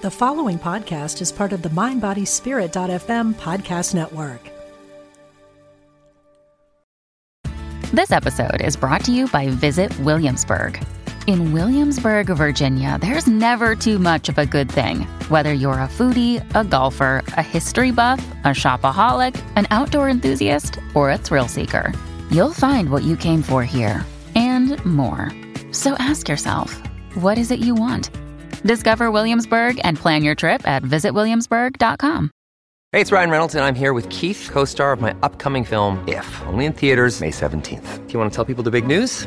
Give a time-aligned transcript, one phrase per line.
[0.00, 4.48] The following podcast is part of the MindBodySpirit.fm podcast network.
[7.92, 10.80] This episode is brought to you by Visit Williamsburg.
[11.26, 15.00] In Williamsburg, Virginia, there's never too much of a good thing.
[15.30, 21.10] Whether you're a foodie, a golfer, a history buff, a shopaholic, an outdoor enthusiast, or
[21.10, 21.92] a thrill seeker,
[22.30, 24.06] you'll find what you came for here
[24.36, 25.32] and more.
[25.72, 26.80] So ask yourself,
[27.14, 28.10] what is it you want?
[28.62, 32.30] Discover Williamsburg and plan your trip at visitwilliamsburg.com.
[32.92, 36.02] Hey, it's Ryan Reynolds, and I'm here with Keith, co star of my upcoming film,
[36.08, 38.06] If, only in theaters, May 17th.
[38.06, 39.26] Do you want to tell people the big news?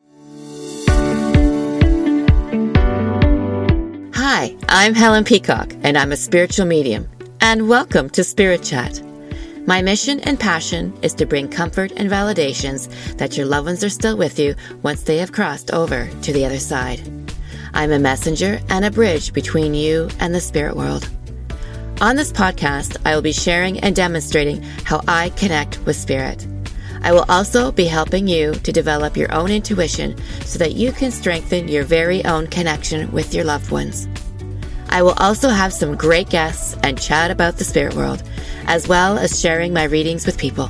[4.23, 7.09] Hi, I'm Helen Peacock, and I'm a spiritual medium.
[7.41, 9.01] And welcome to Spirit Chat.
[9.65, 13.89] My mission and passion is to bring comfort and validations that your loved ones are
[13.89, 17.01] still with you once they have crossed over to the other side.
[17.73, 21.09] I'm a messenger and a bridge between you and the spirit world.
[21.99, 26.45] On this podcast, I will be sharing and demonstrating how I connect with spirit.
[27.03, 31.11] I will also be helping you to develop your own intuition so that you can
[31.11, 34.07] strengthen your very own connection with your loved ones.
[34.89, 38.21] I will also have some great guests and chat about the spirit world,
[38.67, 40.69] as well as sharing my readings with people.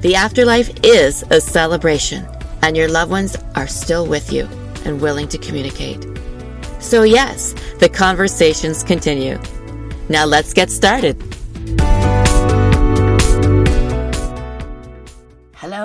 [0.00, 2.26] The afterlife is a celebration,
[2.62, 4.46] and your loved ones are still with you
[4.84, 6.06] and willing to communicate.
[6.78, 9.40] So, yes, the conversations continue.
[10.08, 11.31] Now, let's get started.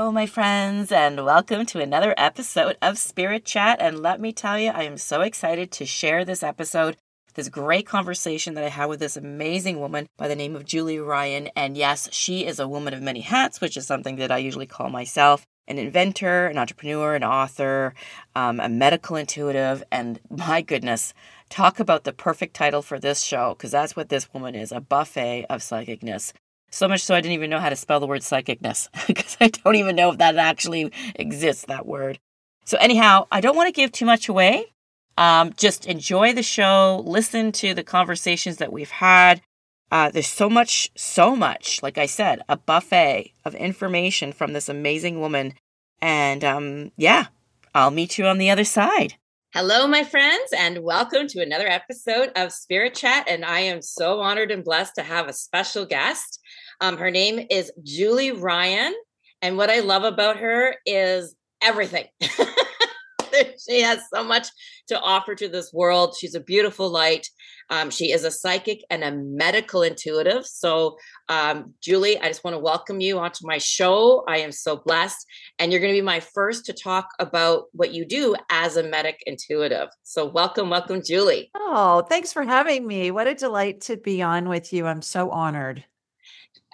[0.08, 3.82] Hello, my friends, and welcome to another episode of Spirit Chat.
[3.82, 6.96] And let me tell you, I am so excited to share this episode
[7.36, 10.98] this great conversation that I had with this amazing woman by the name of Julie
[10.98, 11.50] Ryan.
[11.58, 14.66] And yes, she is a woman of many hats, which is something that I usually
[14.66, 17.94] call myself an inventor, an entrepreneur, an author,
[18.34, 21.14] um, a medical intuitive, and my goodness,
[21.50, 24.80] talk about the perfect title for this show, because that's what this woman is a
[24.80, 26.32] buffet of psychicness.
[26.70, 29.48] So much so I didn't even know how to spell the word psychicness, because I
[29.48, 32.20] don't even know if that actually exists, that word.
[32.66, 34.74] So, anyhow, I don't want to give too much away.
[35.18, 39.42] Um, just enjoy the show, listen to the conversations that we've had.
[39.90, 44.70] Uh, there's so much, so much, like I said, a buffet of information from this
[44.70, 45.54] amazing woman.
[46.02, 47.28] And um, yeah,
[47.74, 49.16] I'll meet you on the other side.
[49.54, 53.28] Hello, my friends, and welcome to another episode of Spirit Chat.
[53.30, 56.40] And I am so honored and blessed to have a special guest.
[56.80, 58.94] Um, her name is Julie Ryan.
[59.42, 62.06] And what I love about her is everything.
[63.68, 64.48] she has so much
[64.88, 66.16] to offer to this world.
[66.20, 67.28] She's a beautiful light.
[67.70, 70.46] Um, she is a psychic and a medical intuitive.
[70.46, 70.98] So,
[71.30, 74.24] um, Julie, I just want to welcome you onto my show.
[74.28, 75.26] I am so blessed.
[75.60, 78.84] And you're going to be my first to talk about what you do as a
[78.84, 79.90] medic intuitive.
[80.04, 81.52] So, welcome, welcome, Julie.
[81.56, 83.12] Oh, thanks for having me.
[83.12, 84.86] What a delight to be on with you.
[84.86, 85.84] I'm so honored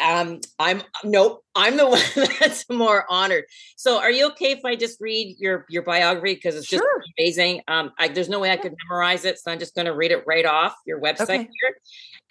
[0.01, 3.43] um i'm no i'm the one that's more honored
[3.75, 7.03] so are you okay if i just read your your biography because it's just sure.
[7.19, 9.93] amazing um I, there's no way i could memorize it so i'm just going to
[9.93, 11.37] read it right off your website okay.
[11.61, 11.77] here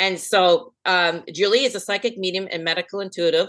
[0.01, 3.49] and so um julie is a psychic medium and medical intuitive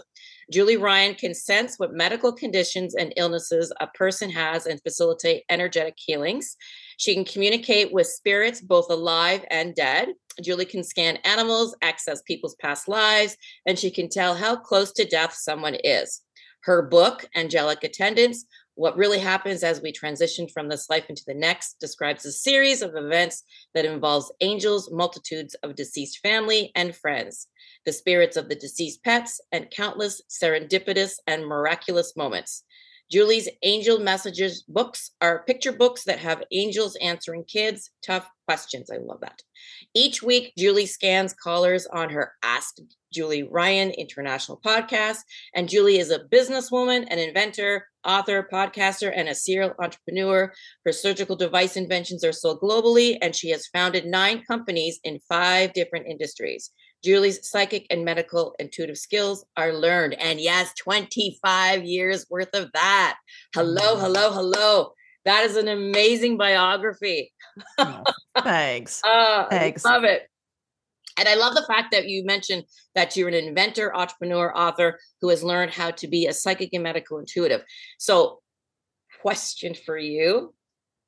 [0.52, 5.96] Julie Ryan can sense what medical conditions and illnesses a person has and facilitate energetic
[5.98, 6.58] healings.
[6.98, 10.10] She can communicate with spirits, both alive and dead.
[10.42, 15.06] Julie can scan animals, access people's past lives, and she can tell how close to
[15.06, 16.22] death someone is.
[16.64, 18.46] Her book, Angelic Attendance
[18.76, 22.82] What Really Happens as We Transition from This Life into the Next, describes a series
[22.82, 27.48] of events that involves angels, multitudes of deceased family and friends,
[27.86, 32.64] the spirits of the deceased pets, and countless serendipitous and miraculous moments.
[33.12, 38.90] Julie's Angel Messages books are picture books that have angels answering kids' tough questions.
[38.92, 39.42] I love that.
[39.94, 42.78] Each week, Julie scans callers on her Ask
[43.14, 45.20] Julie Ryan International podcast.
[45.54, 50.52] And Julie is a businesswoman, an inventor, author, podcaster, and a serial entrepreneur.
[50.86, 55.74] Her surgical device inventions are sold globally, and she has founded nine companies in five
[55.74, 56.72] different industries.
[57.04, 60.14] Julie's psychic and medical intuitive skills are learned.
[60.16, 63.18] And yes, 25 years worth of that.
[63.54, 64.94] Hello, hello, hello.
[65.26, 67.32] That is an amazing biography.
[68.42, 69.02] Thanks.
[69.08, 69.84] uh, Thanks.
[69.86, 70.28] Love it.
[71.18, 72.64] And I love the fact that you mentioned
[72.96, 76.84] that you're an inventor, entrepreneur, author who has learned how to be a psychic and
[76.84, 77.64] medical intuitive.
[78.00, 78.40] So,
[79.22, 80.54] question for you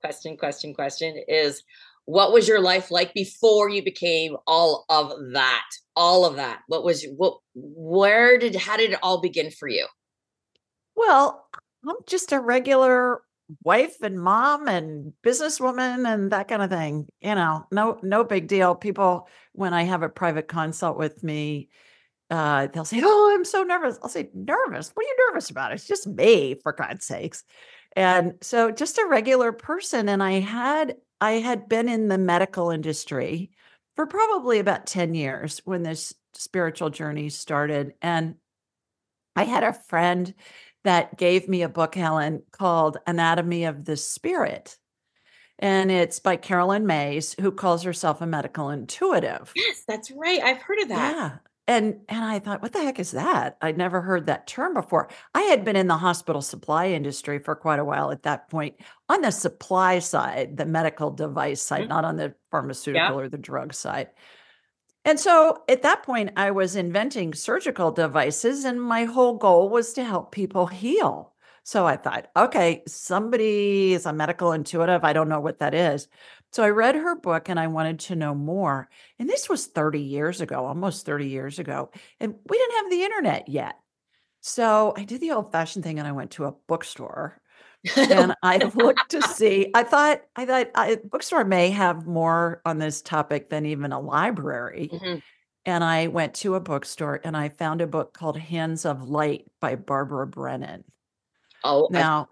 [0.06, 1.63] question, question, question is
[2.06, 5.66] what was your life like before you became all of that?
[5.96, 6.60] All of that.
[6.68, 9.88] What was what where did how did it all begin for you?
[10.96, 11.48] Well,
[11.88, 13.22] I'm just a regular
[13.63, 17.07] wife and mom and businesswoman and that kind of thing.
[17.22, 18.75] You know, no no big deal.
[18.75, 21.69] People when I have a private consult with me,
[22.30, 24.92] uh, they'll say, "Oh, I'm so nervous." I'll say, "Nervous?
[24.94, 25.72] What are you nervous about?
[25.72, 27.44] It's just me, for God's sakes."
[27.95, 30.09] And so, just a regular person.
[30.09, 33.51] And I had I had been in the medical industry
[33.95, 38.36] for probably about ten years when this spiritual journey started, and
[39.36, 40.33] I had a friend
[40.83, 44.77] that gave me a book, Helen, called Anatomy of the Spirit.
[45.57, 49.53] And it's by Caroline Myss, who calls herself a medical intuitive.
[49.56, 50.42] Yes, that's right.
[50.44, 51.15] I've heard of that.
[51.15, 51.38] Yeah.
[51.67, 53.57] And and I thought, what the heck is that?
[53.62, 55.09] I'd never heard that term before.
[55.33, 58.75] I had been in the hospital supply industry for quite a while at that point,
[59.09, 61.89] on the supply side, the medical device side, mm-hmm.
[61.89, 63.13] not on the pharmaceutical yeah.
[63.13, 64.09] or the drug side.
[65.06, 69.94] And so at that point, I was inventing surgical devices, and my whole goal was
[69.94, 71.33] to help people heal.
[71.63, 75.03] So I thought, okay, somebody is a medical intuitive.
[75.03, 76.07] I don't know what that is.
[76.56, 78.88] So I read her book and I wanted to know more.
[79.19, 81.92] And this was 30 years ago, almost 30 years ago.
[82.22, 83.75] And we didn't have the internet yet.
[84.40, 87.42] So I did the old fashioned thing and I went to a bookstore
[87.98, 89.69] and I looked to see.
[89.75, 94.00] I thought I thought a bookstore may have more on this topic than even a
[94.00, 94.92] library.
[94.94, 95.18] Mm-hmm.
[95.66, 99.44] And I went to a bookstore and I found a book called Hands of Light
[99.60, 100.86] by Barbara Brennan.
[101.66, 102.30] Oh, now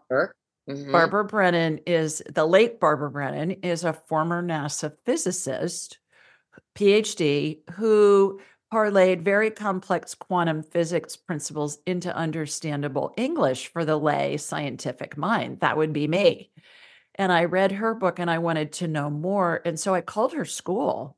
[0.69, 0.92] mm-hmm.
[0.92, 6.00] Barbara Brennan is the late Barbara Brennan is a former NASA physicist,
[6.75, 8.39] PhD, who
[8.74, 15.60] parlayed very complex quantum physics principles into understandable English for the lay scientific mind.
[15.60, 16.50] That would be me.
[17.15, 19.62] And I read her book and I wanted to know more.
[19.63, 21.15] And so I called her school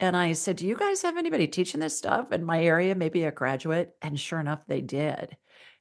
[0.00, 2.94] and I said, Do you guys have anybody teaching this stuff in my area?
[2.94, 3.94] Maybe a graduate?
[4.02, 5.36] And sure enough, they did.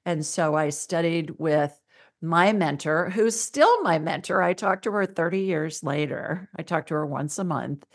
[0.05, 1.77] And so I studied with
[2.21, 4.41] my mentor, who's still my mentor.
[4.41, 6.49] I talked to her 30 years later.
[6.55, 7.85] I talked to her once a month.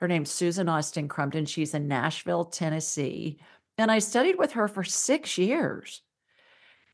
[0.00, 1.46] Her name's Susan Austin Crumpton.
[1.46, 3.38] She's in Nashville, Tennessee.
[3.76, 6.02] And I studied with her for six years.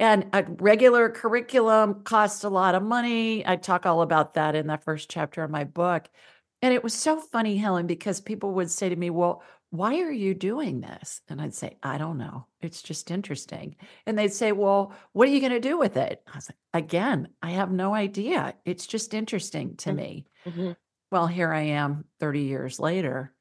[0.00, 3.46] And a regular curriculum costs a lot of money.
[3.46, 6.08] I talk all about that in the first chapter of my book.
[6.62, 10.12] And it was so funny, Helen, because people would say to me, Well, why are
[10.12, 11.20] you doing this?
[11.28, 12.46] And I'd say, I don't know.
[12.60, 13.76] It's just interesting.
[14.06, 16.22] And they'd say, Well, what are you going to do with it?
[16.32, 18.54] I was like, Again, I have no idea.
[18.64, 19.96] It's just interesting to mm-hmm.
[19.96, 20.26] me.
[20.46, 20.72] Mm-hmm
[21.14, 23.32] well, here I am 30 years later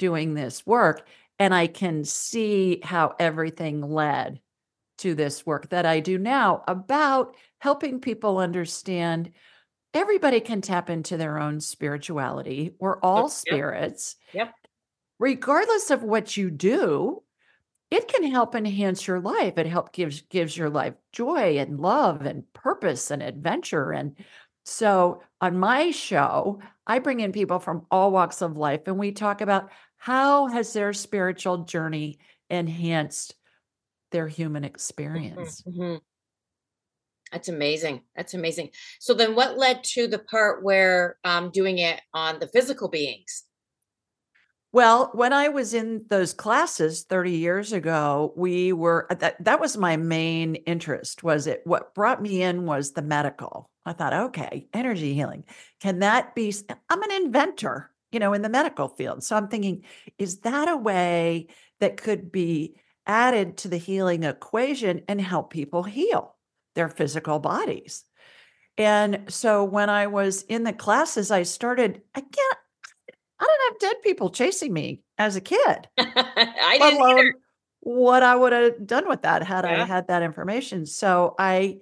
[0.00, 1.06] doing this work,
[1.38, 4.40] and I can see how everything led
[4.98, 9.30] to this work that I do now about helping people understand
[9.94, 12.74] everybody can tap into their own spirituality.
[12.80, 13.30] We're all yep.
[13.30, 14.16] spirits.
[14.32, 14.52] Yep.
[15.20, 17.22] Regardless of what you do,
[17.90, 19.58] it can help enhance your life.
[19.58, 24.16] It help gives gives your life joy and love and purpose and adventure and
[24.64, 29.12] so on my show, I bring in people from all walks of life and we
[29.12, 32.18] talk about how has their spiritual journey
[32.48, 33.34] enhanced
[34.12, 35.62] their human mm-hmm, experience.
[35.62, 35.96] Mm-hmm.
[37.32, 38.02] That's amazing.
[38.16, 38.70] That's amazing.
[38.98, 43.44] So then what led to the part where um doing it on the physical beings?
[44.72, 49.60] Well, when I was in those classes 30 years ago, we were uh, that that
[49.60, 53.68] was my main interest was it what brought me in was the medical.
[53.84, 55.44] I thought, okay, energy healing.
[55.80, 56.54] Can that be
[56.88, 59.24] I'm an inventor, you know, in the medical field.
[59.24, 59.84] So I'm thinking,
[60.18, 61.48] is that a way
[61.80, 66.36] that could be added to the healing equation and help people heal
[66.76, 68.04] their physical bodies?
[68.78, 72.58] And so when I was in the classes, I started, I can't
[73.40, 75.88] I didn't have dead people chasing me as a kid.
[75.98, 77.34] I didn't either.
[77.80, 79.82] What I would have done with that had yeah.
[79.82, 80.84] I had that information.
[80.84, 81.78] So I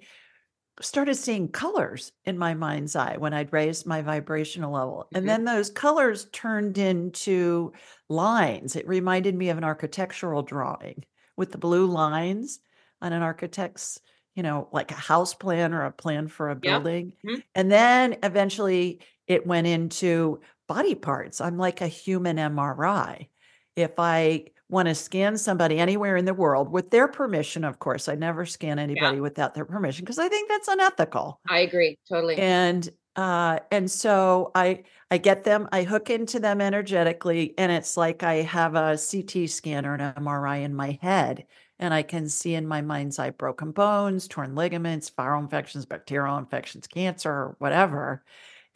[0.81, 5.05] started seeing colors in my mind's eye when I'd raised my vibrational level.
[5.05, 5.17] Mm-hmm.
[5.17, 7.73] And then those colors turned into
[8.07, 8.75] lines.
[8.75, 11.03] It reminded me of an architectural drawing
[11.35, 12.59] with the blue lines
[13.01, 13.99] on an architect's,
[14.35, 17.13] you know, like a house plan or a plan for a building.
[17.25, 17.39] Mm-hmm.
[17.55, 20.39] And then eventually it went into
[20.69, 21.41] body parts.
[21.41, 23.27] I'm like a human MRI.
[23.75, 28.07] If I want to scan somebody anywhere in the world with their permission, of course,
[28.07, 29.21] I never scan anybody yeah.
[29.21, 31.41] without their permission because I think that's unethical.
[31.49, 32.37] I agree totally.
[32.37, 37.97] And Uh, and so I I get them, I hook into them energetically, and it's
[37.97, 41.45] like I have a CT scan or an MRI in my head,
[41.79, 46.37] and I can see in my mind's eye broken bones, torn ligaments, viral infections, bacterial
[46.37, 48.23] infections, cancer, whatever.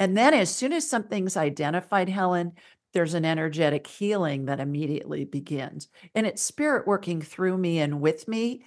[0.04, 2.52] And then as soon as something's identified, Helen,
[2.92, 5.88] there's an energetic healing that immediately begins.
[6.14, 8.66] And it's spirit working through me and with me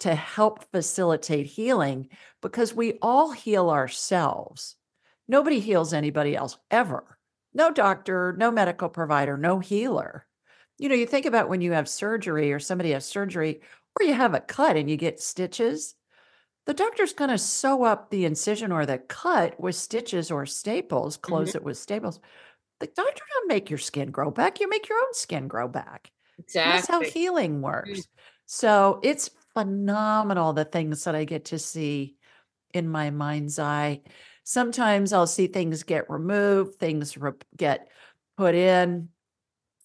[0.00, 2.08] to help facilitate healing
[2.42, 4.74] because we all heal ourselves.
[5.28, 7.18] Nobody heals anybody else ever.
[7.54, 10.26] No doctor, no medical provider, no healer.
[10.78, 13.60] You know, you think about when you have surgery or somebody has surgery
[14.00, 15.94] or you have a cut and you get stitches,
[16.66, 21.16] the doctor's going to sew up the incision or the cut with stitches or staples,
[21.16, 21.58] close mm-hmm.
[21.58, 22.20] it with staples.
[22.80, 24.60] The doctor don't make your skin grow back.
[24.60, 26.10] You make your own skin grow back.
[26.38, 26.72] Exactly.
[26.72, 27.90] That's how healing works.
[27.90, 28.20] Mm-hmm.
[28.46, 32.16] So it's phenomenal the things that I get to see
[32.72, 34.02] in my mind's eye.
[34.42, 37.88] Sometimes I'll see things get removed, things re- get
[38.36, 39.08] put in.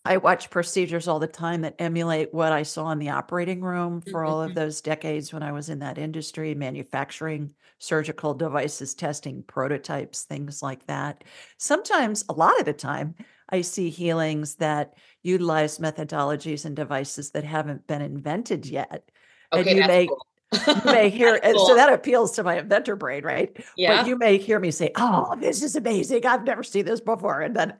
[0.05, 4.01] I watch procedures all the time that emulate what I saw in the operating room
[4.01, 4.59] for all of mm-hmm.
[4.59, 10.85] those decades when I was in that industry, manufacturing surgical devices, testing prototypes, things like
[10.87, 11.23] that.
[11.57, 13.15] Sometimes, a lot of the time,
[13.49, 19.09] I see healings that utilize methodologies and devices that haven't been invented yet.
[19.51, 20.27] Okay, and you may cool.
[20.53, 21.67] you may hear cool.
[21.67, 23.55] so that appeals to my inventor brain, right?
[23.75, 23.97] Yeah.
[23.97, 26.25] But you may hear me say, "Oh, this is amazing!
[26.25, 27.73] I've never seen this before," and then,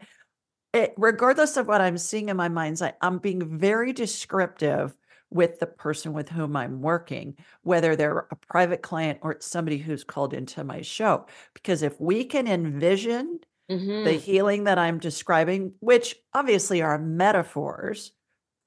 [0.74, 4.96] it, regardless of what I'm seeing in my mind's eye, I'm being very descriptive
[5.32, 10.04] with the person with whom I'm working, whether they're a private client or somebody who's
[10.04, 11.26] called into my show.
[11.54, 14.06] Because if we can envision mm-hmm.
[14.06, 18.12] the healing that I'm describing, which obviously are metaphors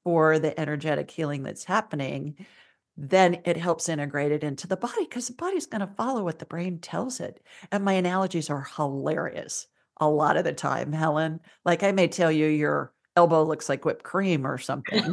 [0.05, 2.47] for the energetic healing that's happening,
[2.97, 6.39] then it helps integrate it into the body because the body's going to follow what
[6.39, 7.43] the brain tells it.
[7.71, 9.67] And my analogies are hilarious
[10.03, 11.41] a lot of the time, Helen.
[11.65, 15.13] Like I may tell you your elbow looks like whipped cream or something.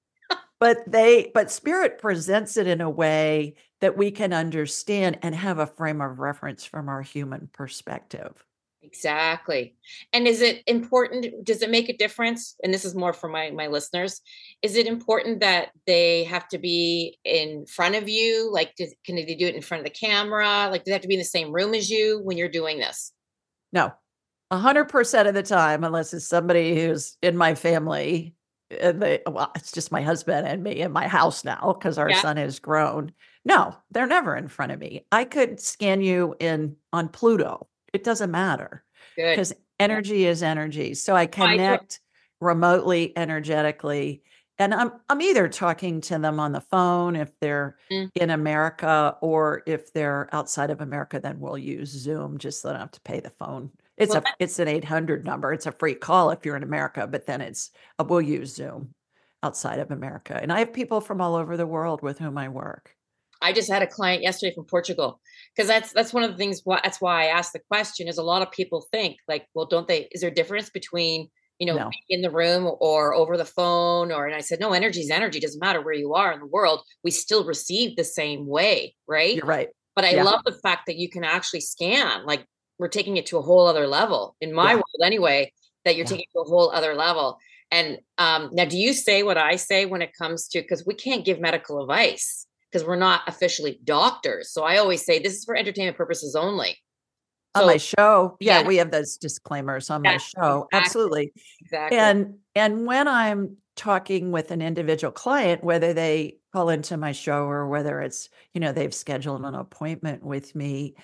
[0.60, 5.58] but they but spirit presents it in a way that we can understand and have
[5.58, 8.44] a frame of reference from our human perspective.
[8.82, 9.76] Exactly.
[10.12, 11.44] And is it important?
[11.44, 12.54] Does it make a difference?
[12.62, 14.20] And this is more for my my listeners.
[14.62, 18.50] Is it important that they have to be in front of you?
[18.52, 20.68] Like, does, can they do it in front of the camera?
[20.70, 22.78] Like, do they have to be in the same room as you when you're doing
[22.78, 23.12] this?
[23.72, 23.92] No,
[24.50, 28.34] a hundred percent of the time, unless it's somebody who's in my family.
[28.80, 32.10] And they, well, it's just my husband and me in my house now because our
[32.10, 32.20] yeah.
[32.20, 33.12] son has grown.
[33.44, 35.06] No, they're never in front of me.
[35.10, 38.84] I could scan you in on Pluto it doesn't matter
[39.16, 40.94] because energy is energy.
[40.94, 42.00] So I connect
[42.40, 44.22] I remotely, energetically,
[44.58, 48.10] and I'm I'm either talking to them on the phone if they're mm.
[48.14, 52.72] in America or if they're outside of America, then we'll use Zoom just so I
[52.72, 53.70] don't have to pay the phone.
[53.98, 55.52] It's well, a it's an 800 number.
[55.52, 58.94] It's a free call if you're in America, but then it's uh, we'll use Zoom
[59.42, 60.38] outside of America.
[60.40, 62.94] And I have people from all over the world with whom I work.
[63.40, 65.20] I just had a client yesterday from Portugal
[65.54, 66.62] because that's that's one of the things.
[66.64, 68.08] Why, that's why I asked the question.
[68.08, 70.08] Is a lot of people think like, well, don't they?
[70.12, 71.28] Is there a difference between
[71.58, 71.90] you know no.
[72.08, 74.10] in the room or over the phone?
[74.10, 75.40] Or and I said, no, energy is energy.
[75.40, 76.82] Doesn't matter where you are in the world.
[77.04, 79.36] We still receive the same way, right?
[79.36, 79.68] You're right.
[79.94, 80.24] But I yeah.
[80.24, 82.24] love the fact that you can actually scan.
[82.24, 82.44] Like
[82.78, 84.74] we're taking it to a whole other level in my yeah.
[84.74, 85.52] world, anyway.
[85.84, 86.10] That you're yeah.
[86.10, 87.38] taking to a whole other level.
[87.70, 90.94] And um, now, do you say what I say when it comes to because we
[90.94, 92.46] can't give medical advice?
[92.70, 94.50] because we're not officially doctors.
[94.50, 96.76] So I always say this is for entertainment purposes only.
[97.56, 100.68] So, on my show, yeah, yeah, we have those disclaimers on my show.
[100.70, 100.78] Exactly.
[100.78, 101.32] Absolutely.
[101.62, 101.98] Exactly.
[101.98, 107.44] And and when I'm talking with an individual client, whether they call into my show
[107.44, 110.94] or whether it's, you know, they've scheduled an appointment with me,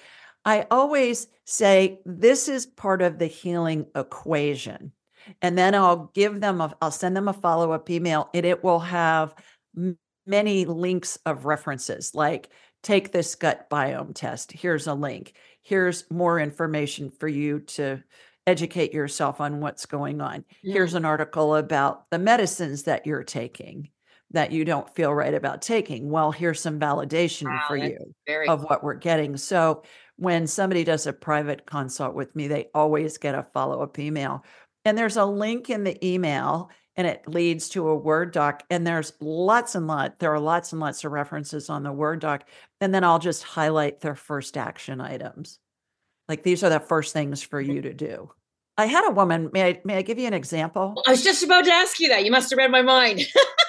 [0.44, 4.92] I always say this is part of the healing equation.
[5.40, 8.80] And then I'll give them a, I'll send them a follow-up email and it will
[8.80, 9.34] have
[10.26, 12.50] many links of references like
[12.82, 18.02] take this gut biome test here's a link here's more information for you to
[18.46, 20.74] educate yourself on what's going on yeah.
[20.74, 23.88] here's an article about the medicines that you're taking
[24.30, 27.98] that you don't feel right about taking well here's some validation wow, for you
[28.48, 28.68] of cool.
[28.68, 29.82] what we're getting so
[30.16, 34.44] when somebody does a private consult with me they always get a follow-up email
[34.84, 38.62] and there's a link in the email and it leads to a Word doc.
[38.70, 42.20] And there's lots and lots, there are lots and lots of references on the Word
[42.20, 42.44] doc.
[42.80, 45.58] And then I'll just highlight their first action items.
[46.28, 47.72] Like these are the first things for mm-hmm.
[47.72, 48.30] you to do.
[48.76, 51.00] I had a woman, may I may I give you an example?
[51.06, 52.24] I was just about to ask you that.
[52.24, 53.20] You must have read my mind.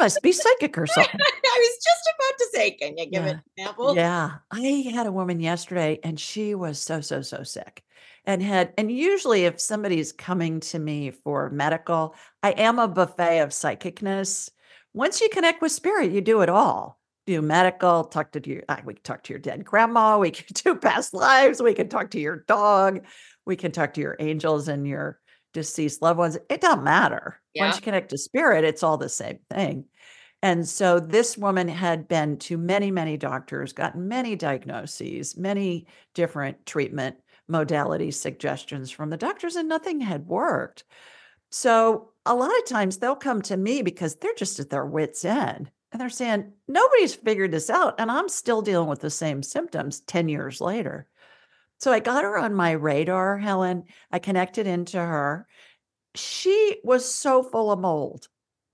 [0.00, 1.20] Must be psychic or something.
[1.20, 3.30] I was just about to say, can you give Yeah.
[3.30, 3.94] an example?
[3.94, 4.30] Yeah.
[4.50, 7.84] I had a woman yesterday and she was so, so, so sick
[8.24, 13.40] and had, and usually if somebody's coming to me for medical, I am a buffet
[13.40, 14.50] of psychicness.
[14.94, 16.98] Once you connect with spirit, you do it all.
[17.26, 20.74] Do medical, talk to your, we can talk to your dead grandma, we can do
[20.74, 23.04] past lives, we can talk to your dog,
[23.44, 25.20] we can talk to your angels and your
[25.52, 26.38] deceased loved ones.
[26.48, 27.38] It doesn't matter.
[27.54, 27.64] Yeah.
[27.64, 29.84] Once you connect to spirit, it's all the same thing.
[30.42, 36.64] And so this woman had been to many, many doctors, gotten many diagnoses, many different
[36.64, 37.16] treatment
[37.50, 40.84] modalities, suggestions from the doctors, and nothing had worked.
[41.50, 45.24] So a lot of times they'll come to me because they're just at their wits'
[45.24, 47.96] end and they're saying, nobody's figured this out.
[47.98, 51.08] And I'm still dealing with the same symptoms 10 years later.
[51.78, 53.84] So I got her on my radar, Helen.
[54.12, 55.46] I connected into her.
[56.14, 58.28] She was so full of mold,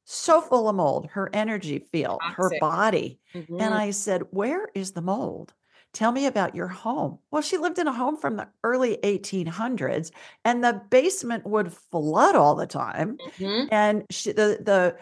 [0.09, 2.61] so full of mold, her energy field, her Toxic.
[2.61, 3.21] body.
[3.35, 3.61] Mhm.
[3.61, 5.53] And I said, Where is the mold?
[5.93, 7.19] Tell me about your home.
[7.31, 10.13] Well, she lived in a home from the early 1800s,
[10.45, 13.17] and the basement would flood all the time.
[13.39, 13.69] Mhm.
[13.73, 14.97] And she, the, the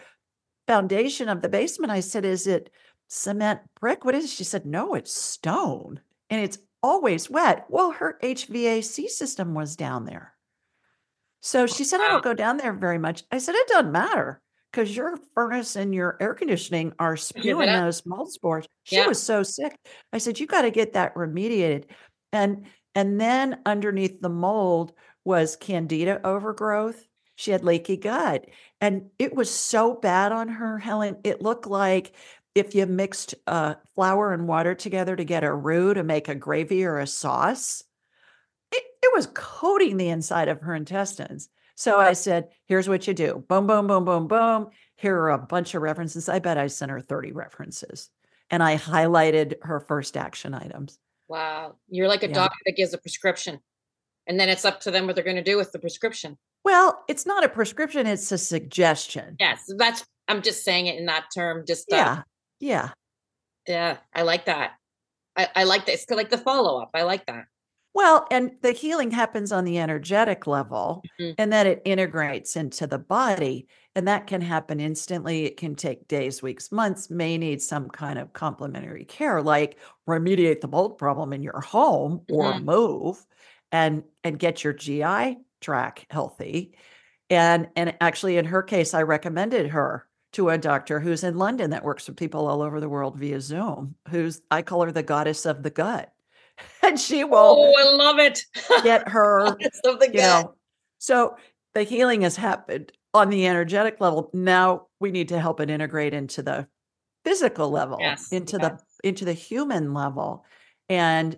[0.67, 2.71] foundation of the basement, I said, Is it
[3.07, 4.05] cement brick?
[4.05, 4.29] What is it?
[4.31, 7.65] She said, No, it's stone and it's always wet.
[7.69, 10.33] Well, her HVAC system was down there.
[11.41, 13.23] So she said, I don't go down there very much.
[13.31, 14.41] I said, It doesn't matter
[14.75, 18.67] because your furnace and your air conditioning are spewing those mold spores.
[18.83, 19.07] She Yeah.
[19.07, 19.77] was so sick.
[20.11, 21.85] I said, You got to get that remediated.
[22.33, 27.07] And and then underneath the mold was candida overgrowth.
[27.35, 28.45] She had leaky gut.
[28.79, 31.17] And it was so bad on her, Helen.
[31.23, 32.13] It looked like
[32.53, 36.35] if you mixed uh, flour and water together to get a roux to make a
[36.35, 37.83] gravy or a sauce,
[38.71, 41.49] it, it was coating the inside of her intestines.
[41.75, 44.69] So I said, here's what you do boom, boom, boom, boom, boom.
[44.95, 46.29] Here are a bunch of references.
[46.29, 48.09] I bet I sent her 30 references.
[48.49, 50.97] And I highlighted her first action items.
[51.27, 51.75] Wow.
[51.89, 52.33] You're like a Yeah.
[52.35, 53.59] doctor that gives a prescription.
[54.27, 56.37] And then it's up to them what they're going to do with the prescription.
[56.63, 59.35] Well, it's not a prescription, it's a suggestion.
[59.39, 59.63] Yes.
[59.77, 61.65] That's, I'm just saying it in that term.
[61.67, 62.21] Just, uh, Yeah.
[62.59, 62.89] Yeah.
[63.67, 63.97] yeah.
[64.13, 64.73] I like that.
[65.35, 66.05] I, I like this.
[66.09, 66.91] Like the follow up.
[66.93, 67.45] I like that.
[67.95, 71.35] Well, and the healing happens on the energetic level Mhm.
[71.37, 73.67] and then it integrates into the body.
[73.95, 75.45] And that can happen instantly.
[75.45, 79.79] It can take days, weeks, months, may need some kind of complementary care, like
[80.09, 82.59] remediate the mold problem in your home or Mhm.
[82.59, 83.25] move
[83.71, 86.77] and and get your GI tract healthy.
[87.29, 91.71] And and actually in her case, I recommended her to a doctor who's in London
[91.71, 95.03] that works with people all over the world via Zoom, who's I call her the
[95.03, 96.14] goddess of the gut.
[96.83, 98.39] And she will Oh, I love it.
[98.83, 100.55] get her, something you know.
[100.99, 101.35] So
[101.73, 104.29] the healing has happened on the energetic level.
[104.33, 106.67] Now we need to help it integrate into the
[107.25, 108.81] physical level, Yes, into yes.
[109.03, 110.45] the into the human level.
[110.89, 111.37] And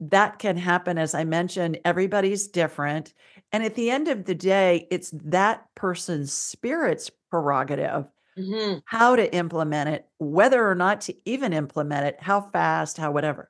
[0.00, 3.14] that can happen as I mentioned, everybody's different.
[3.52, 8.06] And at the end of the day, it's that person's spirit's prerogative
[8.36, 8.82] Mhm.
[8.84, 13.48] how to implement it, whether or not to even implement it, how fast, how whatever.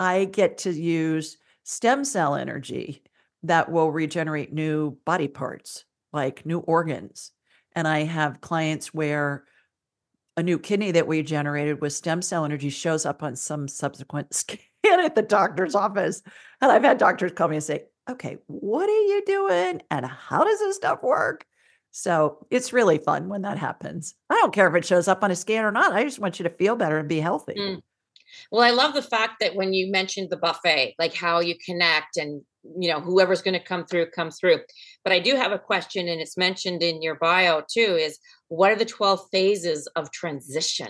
[0.00, 3.02] I get to use stem cell energy
[3.42, 7.32] that will regenerate new body parts, like new organs.
[7.76, 9.44] And I have clients where
[10.36, 14.34] a new kidney that we generated with stem cell energy shows up on some subsequent
[14.34, 16.22] scan at the doctor's office.
[16.60, 19.82] And I've had doctors call me and say, okay, what are you doing?
[19.90, 21.44] And how does this stuff work?
[21.92, 24.14] So it's really fun when that happens.
[24.30, 25.92] I don't care if it shows up on a scan or not.
[25.92, 27.54] I just want you to feel better and be healthy.
[27.54, 27.82] Mm.
[28.50, 32.16] Well, I love the fact that when you mentioned the buffet, like how you connect
[32.16, 32.42] and
[32.78, 34.60] you know whoever's going to come through come through.
[35.02, 37.96] But I do have a question, and it's mentioned in your bio too.
[37.98, 40.88] Is what are the twelve phases of transition?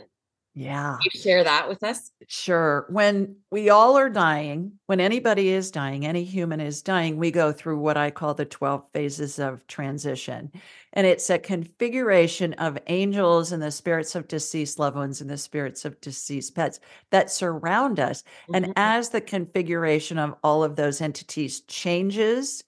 [0.55, 1.01] Yeah.
[1.01, 2.13] Can you share that with us?
[2.29, 2.87] Sure.
[2.91, 7.51] When we all are dying, when anybody is dying, any human is dying, we go
[7.51, 10.53] through what I call the 12 phases of transition.
[10.93, 15.39] And it's a configuration of angels and the spirits of deceased loved ones and the
[15.39, 16.79] spirits of deceased pets
[17.11, 18.23] that surround us.
[18.53, 18.75] And Mhm.
[18.77, 22.63] as the configuration of all of those entities changes,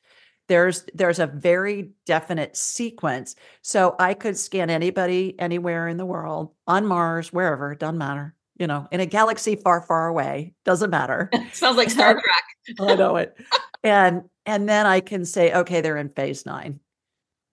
[0.52, 3.36] there's there's a very definite sequence.
[3.62, 8.34] So I could scan anybody anywhere in the world, on Mars, wherever, doesn't matter.
[8.58, 11.30] You know, in a galaxy far, far away, doesn't matter.
[11.54, 12.12] Sounds like Star
[12.66, 12.78] Trek.
[12.78, 13.34] I know it.
[13.82, 16.80] And and then I can say, okay, they're in phase nine.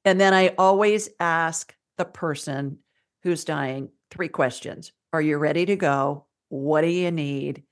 [0.03, 2.79] And then I always ask the person
[3.23, 4.91] who's dying three questions.
[5.13, 6.25] Are you ready to go?
[6.49, 7.63] What do you need?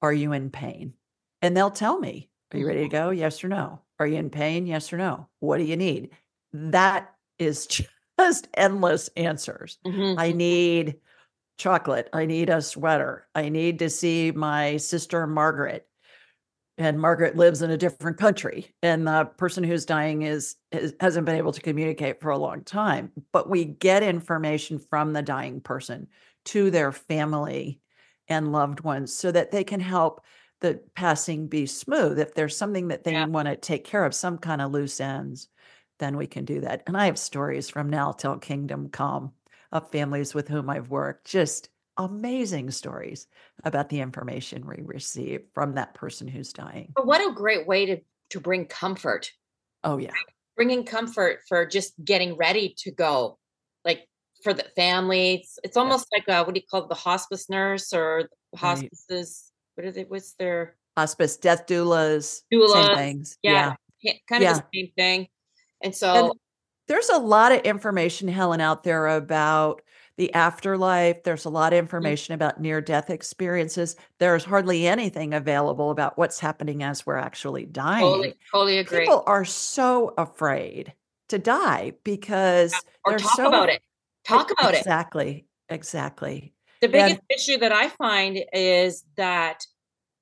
[0.00, 0.94] Are you in pain?
[1.42, 3.08] And they'll tell me, are you ready to mm-hmm.
[3.08, 3.10] go?
[3.10, 3.83] Yes or no?
[3.98, 4.66] Are you in pain?
[4.66, 5.28] Yes or no?
[5.40, 6.10] What do you need?
[6.52, 7.66] That is
[8.18, 9.78] just endless answers.
[9.86, 10.16] Mhm.
[10.18, 10.96] I need
[11.58, 12.08] chocolate.
[12.12, 13.28] I need a sweater.
[13.34, 15.86] I need to see my sister Margaret.
[16.76, 21.24] And Margaret lives in a different country, and the person who's dying is, is hasn't
[21.24, 23.12] been able to communicate for a long time.
[23.32, 26.08] But we get information from the dying person
[26.46, 27.80] to their family
[28.26, 30.22] and loved ones so that they can help
[30.64, 32.18] the passing be smooth.
[32.18, 33.26] If there's something that they Yeah.
[33.26, 35.48] want to take care of, some kind of loose ends,
[35.98, 36.82] then we can do that.
[36.86, 39.34] And I have stories from now till kingdom come
[39.72, 43.28] of families with whom I've worked, just amazing stories
[43.64, 46.92] about the information we receive from that person who's dying.
[46.94, 48.00] But what a great way to
[48.30, 49.30] to bring comfort.
[49.84, 50.12] Oh, yeah.
[50.56, 53.38] Bringing comfort for just getting ready to go.
[53.84, 54.08] Like
[54.42, 57.50] for the family, it's, it's almost like uh what do you call it, the hospice
[57.50, 59.52] nurse or hospices?
[59.74, 60.04] What are they?
[60.04, 63.38] What's their Hospice, death doulas, Doulas, same things.
[63.42, 64.52] yeah, yeah, kind of Yeah.
[64.60, 65.20] the same thing.
[65.82, 66.32] And And so
[66.86, 69.82] there's a lot of information, Helen, out there about
[70.16, 71.24] the afterlife.
[71.24, 71.80] There's a lot of Mm.
[71.80, 73.96] information about near death experiences.
[74.20, 78.00] There's hardly anything available about what's happening as we're actually dying.
[78.04, 79.00] totally, totally agree.
[79.00, 80.94] People are so afraid
[81.30, 82.72] to die because
[83.04, 83.82] or they're talk so about it.
[84.24, 84.78] Talk about it.
[84.78, 85.46] Exactly.
[85.68, 86.53] Exactly.
[86.86, 89.64] The biggest issue that I find is that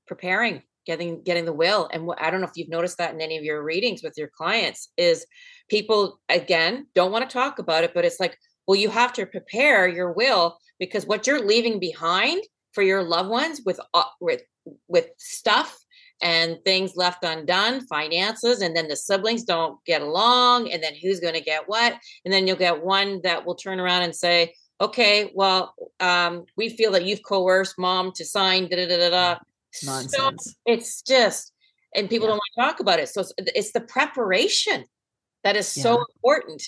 [0.07, 3.37] preparing, getting getting the will, and I don't know if you've noticed that in any
[3.39, 5.27] of your readings with your clients, is
[5.69, 9.27] people again don't want to talk about it, but it's like, well, you have to
[9.27, 14.43] prepare your will because what you're leaving behind for your loved ones with uh, with
[14.89, 15.79] with stuff
[16.23, 21.19] and things left undone, finances, and then the siblings don't get along, and then who's
[21.19, 24.55] going to get what, and then you'll get one that will turn around and say,
[24.81, 29.11] okay, well, um, we feel that you've coerced mom to sign da da da da
[29.11, 29.39] da.
[29.73, 30.57] So nonsense.
[30.67, 31.53] it's just,
[31.95, 32.33] and people Yeah.
[32.33, 33.09] don't want to talk about it.
[33.09, 34.85] So it's, it's the preparation
[35.45, 36.63] that is so important.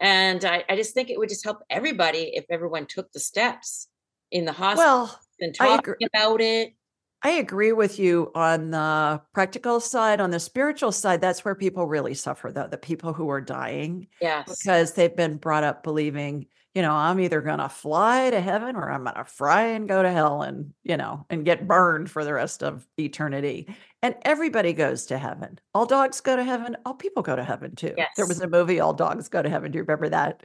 [0.00, 3.88] And I, I just think it would just help everybody if everyone took the steps
[4.30, 6.74] in the hospital Well, and talking about it.
[7.22, 10.20] I agree with you on the practical side.
[10.20, 14.08] On the spiritual side, that's where people really suffer, though, the people who are dying.
[14.20, 14.58] Yes.
[14.62, 18.74] because they've been brought up believing, you know, I'm either going to fly to heaven
[18.74, 22.10] or I'm going to fry and go to hell and, you know, and get burned
[22.10, 23.68] for the rest of eternity.
[24.02, 25.60] And everybody goes to heaven.
[25.72, 26.76] All dogs go to heaven.
[26.84, 27.94] All people go to heaven too.
[28.16, 29.70] There was a movie, All Dogs Go to Heaven.
[29.70, 30.42] Do you remember that?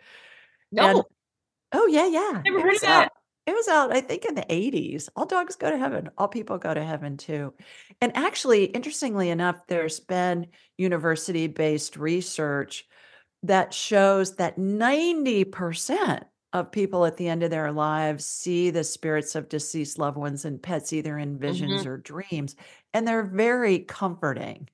[0.72, 1.04] No, And
[1.72, 2.42] oh, yeah, yeah.
[2.46, 3.06] Never It heard was of that.
[3.06, 3.12] out.
[3.48, 5.10] It was out, I think, in the 80s.
[5.16, 6.12] All dogs go to heaven.
[6.20, 7.56] All people go to heaven too.
[8.00, 12.86] And actually, interestingly enough, there's been university based research
[13.44, 19.36] that shows that 90% of people at the end of their lives see the spirits
[19.36, 22.56] of deceased loved ones and pets either in visions or dreams.
[22.94, 24.68] And they're very comforting.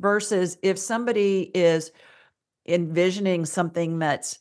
[0.00, 1.92] Versus if somebody is
[2.66, 4.38] envisioning something that's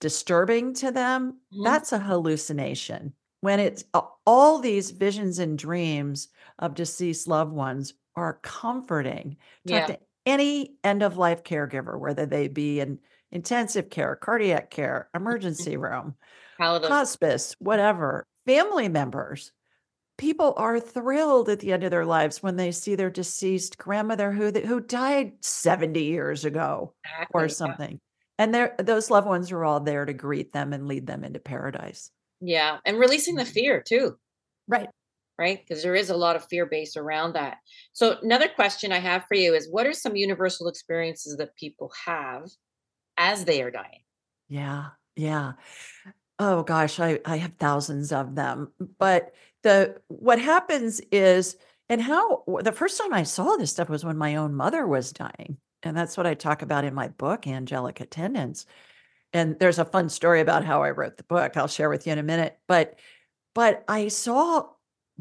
[0.00, 1.64] disturbing to them, Mhm.
[1.64, 3.14] that's a hallucination.
[3.40, 3.84] When it's
[4.26, 9.36] all these visions and dreams of deceased loved ones are comforting.
[9.66, 9.86] Talk Yeah.
[9.86, 12.98] to any end of life caregiver, whether they be in
[13.30, 16.14] intensive care, cardiac care, emergency room,
[16.58, 19.52] hospice, whatever, family members.
[20.18, 24.30] People are thrilled at the end of their lives when they see their deceased grandmother
[24.30, 27.42] who who died 70 years ago Exactly.
[27.42, 28.00] or something.
[28.38, 32.10] And those loved ones are all there to greet them and lead them into paradise.
[32.40, 32.78] Yeah.
[32.84, 33.52] And releasing the mm-hmm.
[33.52, 34.18] fear too.
[34.68, 34.88] Right.
[35.42, 35.60] Right?
[35.66, 37.58] Because there is a lot of fear based around that.
[37.92, 41.92] So, another question I have for you is what are some universal experiences that people
[42.06, 42.48] have
[43.16, 44.02] as they are dying?
[44.48, 44.90] Yeah.
[45.16, 45.52] Yeah.
[46.38, 48.72] Oh gosh, I I have thousands of them.
[48.98, 51.56] But the what happens is
[51.88, 55.12] and how the first time I saw this stuff was when my own mother was
[55.12, 55.58] dying.
[55.82, 58.66] And that's what I talk about in my book, Angelic Attendance.
[59.32, 61.56] And there's a fun story about how I wrote the book.
[61.56, 62.58] I'll share with you in a minute.
[62.68, 62.98] But
[63.54, 64.68] but I saw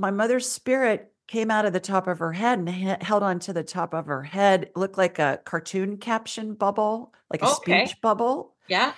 [0.02, 3.40] my mother's spirit came out of the top of her head and he- held on
[3.40, 4.64] to the top of her head.
[4.64, 7.86] It looked like a cartoon caption bubble, like a Okay.
[7.86, 8.56] speech bubble.
[8.68, 8.94] Yeah.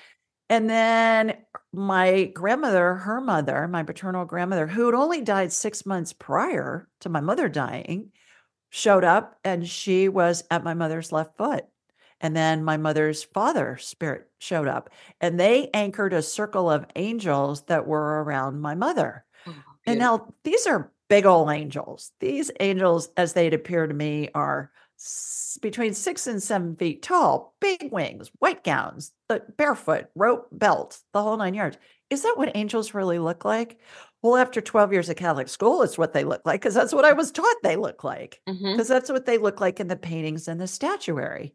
[0.50, 1.38] And then
[1.74, 7.10] my grandmother, her mother, my paternal grandmother, who had only died six months prior to
[7.10, 8.12] my mother dying,
[8.70, 11.66] showed up and she was at my mother's left foot.
[12.22, 14.89] And then my mother's father spirit showed up
[15.20, 19.26] and they anchored a circle of angels that were around my mother.
[19.46, 19.54] Oh,
[19.86, 22.12] And now these are big old angels.
[22.19, 24.71] These angels, as they'd appear to me, are
[25.62, 31.21] between six and seven feet tall, big wings, white gowns, uh, barefoot, rope belt, the
[31.21, 31.78] whole nine yards.
[32.10, 33.80] Is that what angels really look like?
[34.23, 37.06] Well, after 12 years of Catholic school, it's what they look like because that's what
[37.06, 40.47] I was taught they look like because that's what they look like in the paintings
[40.47, 41.54] and the statuary.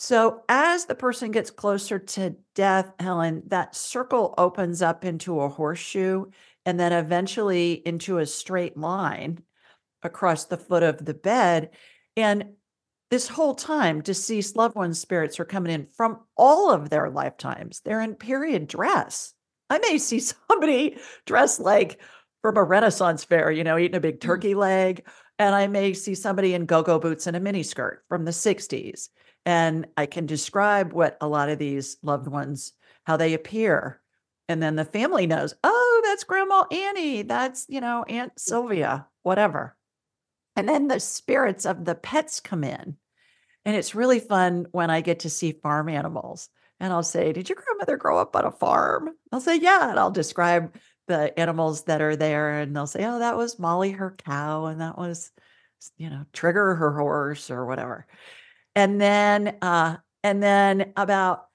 [0.00, 5.48] So as the person gets closer to death, Helen, that circle opens up into a
[5.48, 6.26] horseshoe
[6.64, 9.42] and then eventually into a straight line
[10.02, 11.70] across the foot of the bed.
[12.16, 12.54] And
[13.10, 17.80] this whole time, deceased loved ones' spirits are coming in from all of their lifetimes.
[17.80, 19.34] They're in period dress.
[19.68, 22.00] I may see somebody dressed like
[22.42, 24.20] from a Renaissance fair, you know, eating a big mm.
[24.20, 25.06] turkey leg.
[25.38, 29.08] And I may see somebody in go go boots and a miniskirt from the 60s.
[29.44, 32.72] And I can describe what a lot of these loved ones,
[33.04, 34.00] how they appear.
[34.48, 35.81] And then the family knows, oh,
[36.12, 37.22] that's Grandma Annie.
[37.22, 39.74] That's, you know, Aunt Sylvia, whatever.
[40.56, 42.96] And then the spirits of the pets come in.
[43.64, 46.50] And it's really fun when I get to see farm animals.
[46.80, 49.10] And I'll say, Did your grandmother grow up on a farm?
[49.32, 49.88] I'll say, Yeah.
[49.88, 50.76] And I'll describe
[51.08, 52.58] the animals that are there.
[52.58, 54.66] And they'll say, Oh, that was Molly, her cow.
[54.66, 55.30] And that was,
[55.96, 58.06] you know, Trigger, her horse, or whatever.
[58.76, 61.46] And then, uh, and then about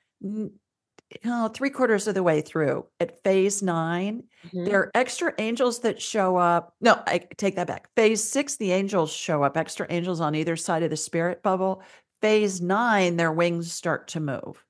[1.10, 4.66] you know, three quarters of the way through at phase 9 mm-hmm.
[4.66, 6.74] there are extra angels that show up.
[6.82, 7.90] No, I take that back.
[7.96, 11.82] Phase six, the angels show up, extra angels on either side of the spirit bubble.
[12.22, 14.64] Phase nine, their wings start to move.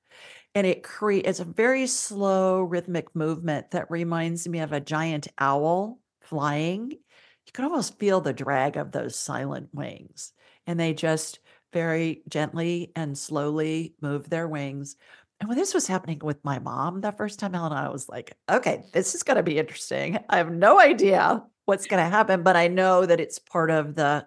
[0.54, 5.98] And it creates a very slow rhythmic movement that reminds me of a giant owl
[6.22, 6.90] flying.
[6.90, 10.32] You can almost feel the drag of those silent wings.
[10.66, 11.40] And they just
[11.72, 14.96] very gently and slowly move their wings
[15.40, 18.36] and when this was happening with my mom that first time, Helen, I was like,
[18.50, 20.18] okay, this is going to be interesting.
[20.28, 23.94] I have no idea what's going to happen, but I know that it's part of
[23.94, 24.26] the,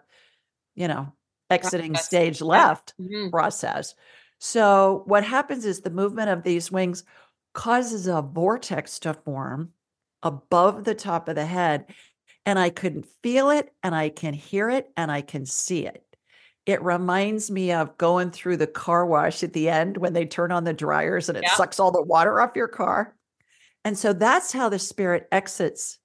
[0.75, 1.11] you know,
[1.49, 2.05] exiting process.
[2.05, 3.29] stage left mm-hmm.
[3.29, 3.93] process.
[4.39, 7.03] So what happens is the movement of these wings
[7.53, 9.71] causes a vortex to form
[10.23, 11.85] above the top of the head.
[12.45, 16.05] And I can feel it and I can hear it and I can see it.
[16.65, 20.51] It reminds me of going through the car wash at the end when they turn
[20.51, 21.55] on the dryers and it yeah.
[21.55, 23.15] sucks all the water off your car.
[23.83, 25.97] And so that's how the spirit exits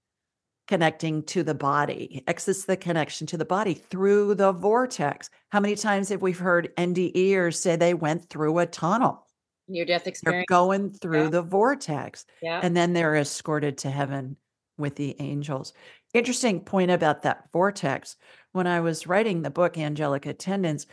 [0.66, 5.30] connecting to the body, exits the connection to the body through the vortex.
[5.50, 9.26] How many times have we heard NDEers say they went through a tunnel?
[9.68, 10.46] Near death experience.
[10.48, 11.30] They're going through yeah.
[11.30, 12.24] the vortex.
[12.42, 12.60] Yeah.
[12.62, 14.36] And then they're escorted to heaven
[14.78, 15.72] with the angels.
[16.14, 18.16] Interesting point about that vortex
[18.56, 20.86] when I was writing the book, Angelic Attendance,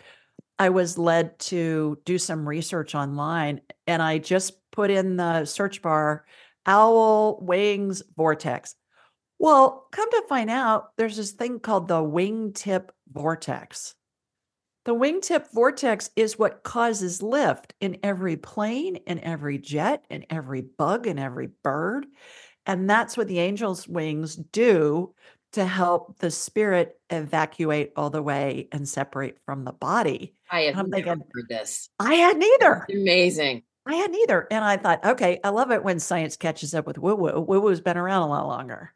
[0.59, 5.81] I was led to do some research online and I just put in the search
[5.81, 6.25] bar
[6.65, 8.75] owl wings vortex.
[9.39, 13.95] Well, come to find out, there's this thing called the wingtip vortex.
[14.85, 20.61] The wingtip vortex is what causes lift in every plane, in every jet, in every
[20.61, 22.05] bug, in every bird.
[22.65, 25.13] And that's what the angel's wings do
[25.53, 30.35] to help the spirit evacuate all the way and separate from the body.
[30.51, 31.89] I have never thinking, heard this.
[31.99, 32.85] I had neither.
[32.91, 33.63] Amazing.
[33.85, 34.47] I had neither.
[34.49, 37.39] And I thought, okay, I love it when science catches up with woo woo.
[37.39, 38.93] Woo woo's been around a lot longer.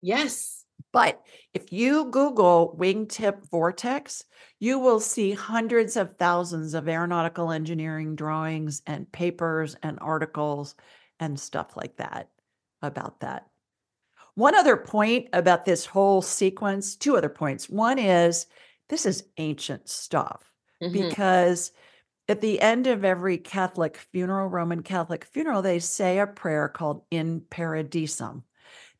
[0.00, 0.64] Yes.
[0.92, 1.22] But
[1.54, 4.24] if you Google wingtip vortex,
[4.60, 10.74] you will see hundreds of thousands of aeronautical engineering drawings and papers and articles
[11.18, 12.28] and stuff like that
[12.82, 13.46] about that.
[14.34, 17.68] One other point about this whole sequence, two other points.
[17.68, 18.46] One is
[18.88, 20.42] this is ancient stuff
[20.82, 20.92] mm-hmm.
[20.92, 21.72] because
[22.28, 27.02] at the end of every Catholic funeral, Roman Catholic funeral, they say a prayer called
[27.10, 28.42] In Paradisum.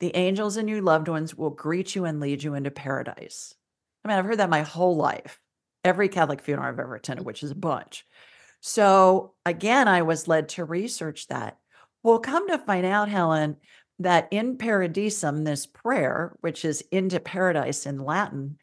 [0.00, 3.54] The angels and your loved ones will greet you and lead you into paradise.
[4.04, 5.40] I mean, I've heard that my whole life,
[5.84, 8.04] every Catholic funeral I've ever attended, which is a bunch.
[8.60, 11.58] So again, I was led to research that.
[12.02, 13.56] Well, come to find out, Helen,
[14.02, 18.58] that in paradisum, this prayer, which is into paradise in Latin,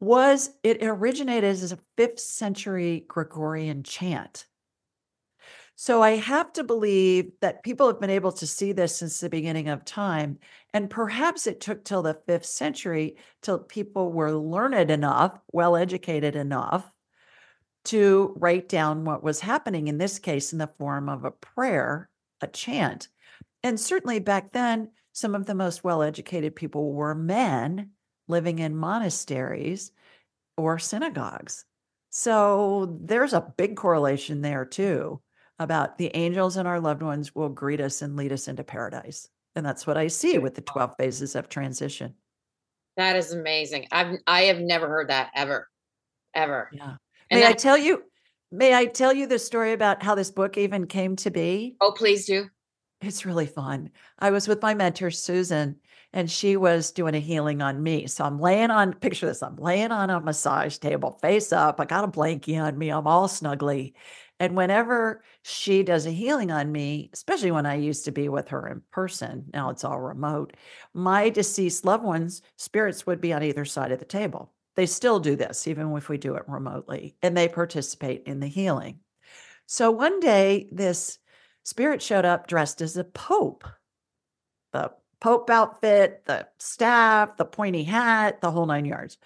[0.00, 4.46] was it originated as a fifth century Gregorian chant.
[5.76, 9.28] So I have to believe that people have been able to see this since the
[9.28, 10.38] beginning of time.
[10.74, 16.36] And perhaps it took till the fifth century till people were learned enough, well educated
[16.36, 16.90] enough
[17.84, 22.08] to write down what was happening, in this case, in the form of a prayer,
[22.40, 23.08] a chant.
[23.62, 27.90] And certainly back then, some of the most well educated people were men
[28.28, 29.92] living in monasteries
[30.56, 31.64] or synagogues.
[32.10, 35.20] So there's a big correlation there too
[35.58, 39.28] about the angels and our loved ones will greet us and lead us into paradise.
[39.54, 42.14] And that's what I see with the 12 phases of transition.
[42.96, 43.86] That is amazing.
[43.90, 45.68] I've I have never heard that ever.
[46.34, 46.70] Ever.
[46.72, 46.96] Yeah.
[47.30, 48.02] And may I tell you
[48.50, 51.76] may I tell you the story about how this book even came to be?
[51.80, 52.48] Oh, please do.
[53.02, 53.90] It's really fun.
[54.20, 55.76] I was with my mentor, Susan,
[56.12, 58.06] and she was doing a healing on me.
[58.06, 61.80] So I'm laying on, picture this, I'm laying on a massage table, face up.
[61.80, 62.90] I got a blankie on me.
[62.90, 63.94] I'm all snuggly.
[64.38, 68.48] And whenever she does a healing on me, especially when I used to be with
[68.48, 70.52] her in person, now it's all remote,
[70.94, 74.52] my deceased loved ones, spirits would be on either side of the table.
[74.76, 78.46] They still do this, even if we do it remotely, and they participate in the
[78.46, 79.00] healing.
[79.66, 81.18] So one day, this
[81.64, 83.64] spirit showed up dressed as a pope,
[84.72, 89.18] the pope outfit, the staff, the pointy hat, the whole nine yards.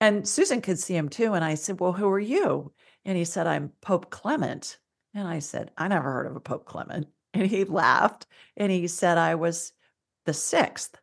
[0.00, 1.34] And Susan could see him too.
[1.34, 2.72] And I said, Well, who are you?
[3.04, 4.78] And he said, I'm Pope Clement.
[5.14, 7.08] And I said, I never heard of a Pope Clement.
[7.34, 8.26] And he laughed
[8.56, 9.74] and he said, I was
[10.24, 10.96] the sixth.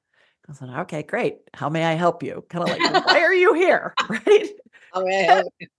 [0.50, 1.42] I said, okay, great.
[1.54, 2.44] How may I help you?
[2.50, 3.94] Kind of like, why are you here?
[4.10, 4.50] Right.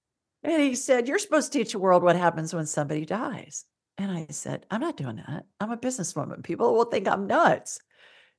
[0.44, 3.64] And he said, You're supposed to teach the world what happens when somebody dies.
[3.97, 5.47] And I said, I'm not doing that.
[5.61, 6.43] I'm a businesswoman.
[6.43, 7.79] People will think I'm nuts.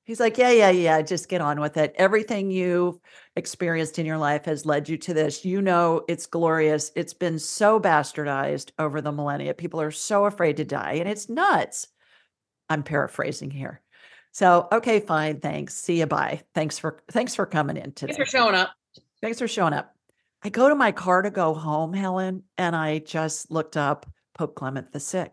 [0.03, 1.01] He's like, Yeah, yeah, yeah.
[1.01, 1.95] Just get on with it.
[1.97, 2.99] Everything you've
[3.35, 5.43] experienced in your life has led you to this.
[5.43, 6.91] You know, it's glorious.
[6.95, 9.53] It's been so bastardized over the millennia.
[9.53, 11.87] People are so afraid to die, and it's nuts.
[12.69, 13.81] I'm paraphrasing here.
[14.31, 15.39] So, okay, fine.
[15.39, 15.75] Thanks.
[15.75, 16.05] See you.
[16.05, 16.41] Bye.
[16.53, 18.13] Thanks for thanks for coming in today.
[18.13, 18.71] Thanks for showing up.
[19.21, 19.95] Thanks for showing up.
[20.43, 24.55] I go to my car to go home, Helen, and I just looked up Pope
[24.55, 25.31] Clement VI.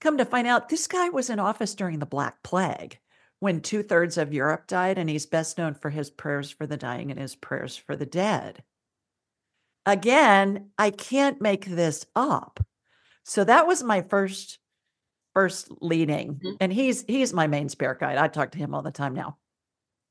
[0.00, 2.98] Come to find out, this guy was in office during the Black Plague
[3.40, 6.76] when two thirds of Europe died, and he's best known for his prayers for the
[6.76, 8.62] dying and his prayers for the dead.
[9.86, 12.64] Again, I can't make this up.
[13.24, 14.58] So that was my first
[15.34, 16.56] first leading, mm-hmm.
[16.60, 18.18] and he's he's my main spirit guide.
[18.18, 19.38] I talk to him all the time now.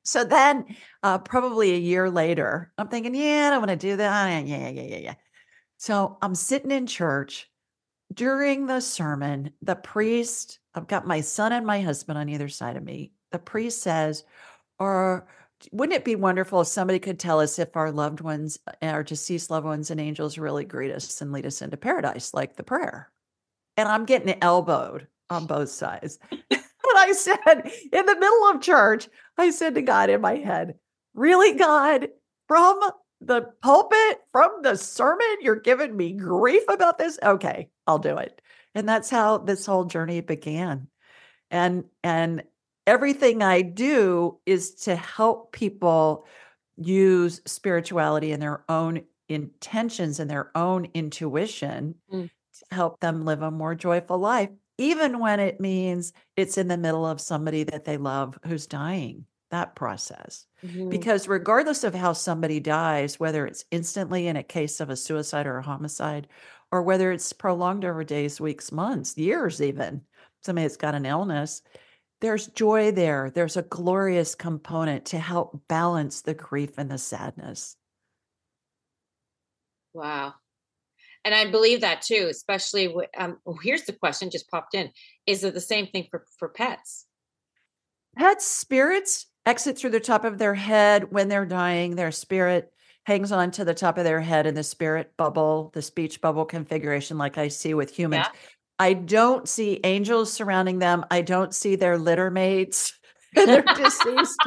[0.03, 0.65] So then,
[1.03, 4.45] uh, probably a year later, I'm thinking, yeah, I don't want to do that.
[4.45, 5.13] Yeah, yeah, yeah, yeah.
[5.77, 7.49] So I'm sitting in church
[8.13, 9.51] during the sermon.
[9.61, 13.11] The priest, I've got my son and my husband on either side of me.
[13.31, 14.23] The priest says,
[14.79, 15.27] or
[15.71, 19.03] wouldn't it be wonderful if somebody could tell us if our loved ones, eh, our
[19.03, 22.63] deceased loved ones and angels really greet us and lead us into paradise, like the
[22.63, 23.11] prayer?
[23.75, 26.19] And I'm getting elbowed on both sides.
[26.49, 30.75] But I said in the middle of church, I said to God in my head,
[31.13, 32.07] Really, God,
[32.47, 32.79] from
[33.21, 37.17] the pulpit, from the sermon, you're giving me grief about this?
[37.23, 38.41] Okay, I'll do it.
[38.75, 40.87] And that's how this whole journey began.
[41.49, 42.43] And and
[42.85, 46.25] everything I do is to help people
[46.77, 52.29] use spirituality in their own intentions and their own intuition mm.
[52.29, 56.77] to help them live a more joyful life even when it means it's in the
[56.77, 60.45] middle of somebody that they love who's dying, that process.
[60.65, 60.89] Mm-hmm.
[60.89, 65.47] Because regardless of how somebody dies, whether it's instantly in a case of a suicide
[65.47, 66.27] or a homicide,
[66.71, 70.01] or whether it's prolonged over days, weeks, months, years, even
[70.41, 71.61] somebody that's got an illness,
[72.19, 73.31] there's joy there.
[73.33, 77.75] There's a glorious component to help balance the grief and the sadness.
[79.93, 80.33] Wow
[81.27, 82.95] and I believe that too, especially.
[83.17, 84.89] Um, oh, here's the question just popped in:
[85.25, 87.05] Is it the same thing for for pets?
[88.15, 91.95] Pets spirits exit through the top of their head when they're dying.
[91.95, 92.71] Their spirit
[93.05, 96.45] hangs on to the top of their head in the spirit bubble, the speech bubble
[96.45, 98.25] configuration, like I see with humans.
[98.27, 98.39] Yeah.
[98.79, 101.05] I don't see angels surrounding them.
[101.09, 102.93] I don't see their litter mates.
[103.35, 104.39] and their deceased,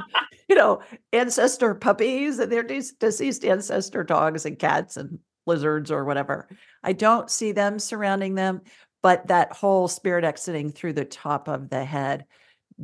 [0.48, 0.80] you know,
[1.12, 6.48] ancestor puppies and their de- deceased ancestor dogs and cats and lizards or whatever.
[6.82, 8.62] I don't see them surrounding them,
[9.02, 12.24] but that whole spirit exiting through the top of the head,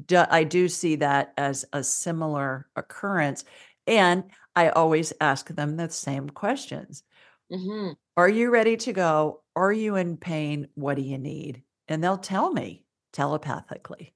[0.05, 3.45] do, I do see that as a similar occurrence.
[3.87, 7.03] And I always ask them the same questions.
[7.53, 7.93] Mm-hmm.
[8.17, 9.43] Are you ready to go?
[9.55, 10.69] Are you in pain?
[10.75, 11.63] What do you need?
[11.89, 14.15] And they'll tell me telepathically.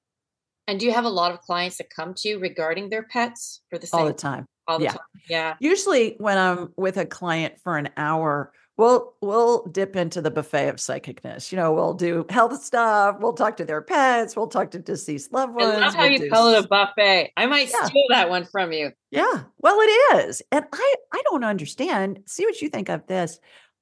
[0.67, 3.63] And do you have a lot of clients that come to you regarding their pets
[3.71, 4.47] for the same all the time?
[4.69, 4.91] All the yeah.
[4.93, 5.01] time.
[5.29, 5.55] Yeah.
[5.61, 10.69] Usually when I'm with a client for an hour, we'll we'll dip into the buffet
[10.69, 11.53] of psychicness.
[11.53, 13.17] You know, we'll do health stuff.
[13.21, 14.35] We'll talk to their pets.
[14.35, 15.75] We'll talk to deceased loved ones.
[15.75, 16.31] I love how we'll you do...
[16.31, 17.33] call it a buffet.
[17.37, 17.85] I might yeah.
[17.85, 18.93] steal that one from you.
[19.11, 22.21] Yeah, well, it is, and I I don't understand.
[22.27, 23.39] See what you think of this.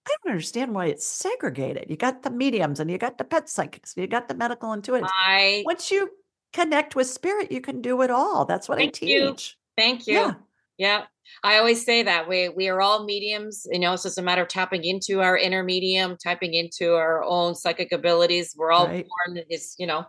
[0.06, 1.86] I don't understand why it's segregated.
[1.88, 3.94] You got the mediums and you got the pet psychics.
[3.96, 5.08] You got the medical intuitives.
[5.10, 6.10] I once you
[6.52, 8.44] connect with spirit, you can do it all.
[8.44, 9.10] That's what Thank I teach.
[9.10, 9.36] You.
[9.76, 10.14] Thank you.
[10.14, 10.34] Yeah.
[10.78, 11.04] Yeah.
[11.42, 13.66] I always say that we we are all mediums.
[13.70, 17.22] You know, it's just a matter of tapping into our inner medium, tapping into our
[17.24, 18.54] own psychic abilities.
[18.56, 19.06] We're all right.
[19.26, 19.44] born.
[19.48, 20.04] It's you know,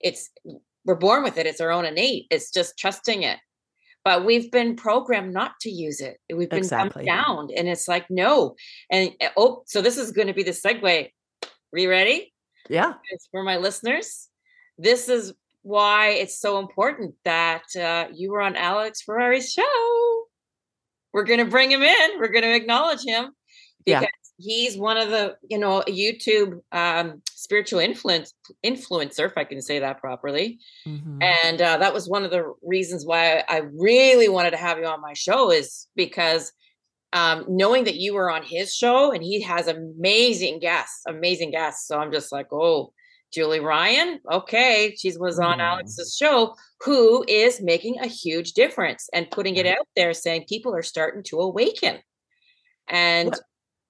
[0.00, 0.30] it's
[0.84, 1.46] we're born with it.
[1.46, 2.26] It's our own innate.
[2.30, 3.38] It's just trusting it.
[4.04, 6.18] But we've been programmed not to use it.
[6.34, 7.04] We've been exactly.
[7.04, 8.56] down, and it's like no.
[8.90, 11.08] And eh, oh, so this is going to be the segue.
[11.44, 12.32] Are you ready?
[12.68, 12.94] Yeah.
[13.10, 14.28] It's for my listeners.
[14.78, 15.32] This is
[15.62, 20.01] why it's so important that uh, you were on Alex Ferrari's show
[21.12, 22.18] we're going to bring him in.
[22.18, 23.30] We're going to acknowledge him
[23.84, 24.08] because yeah.
[24.38, 28.34] he's one of the you know YouTube um, spiritual influence
[28.64, 30.58] influencer, if I can say that properly.
[30.86, 31.22] Mm-hmm.
[31.22, 34.86] And uh, that was one of the reasons why I really wanted to have you
[34.86, 36.52] on my show is because
[37.12, 41.86] um, knowing that you were on his show and he has amazing guests, amazing guests.
[41.86, 42.92] So I'm just like, oh,
[43.32, 45.62] Julie Ryan, okay, she was on mm.
[45.62, 50.74] Alex's show, who is making a huge difference and putting it out there, saying people
[50.74, 51.98] are starting to awaken.
[52.88, 53.34] And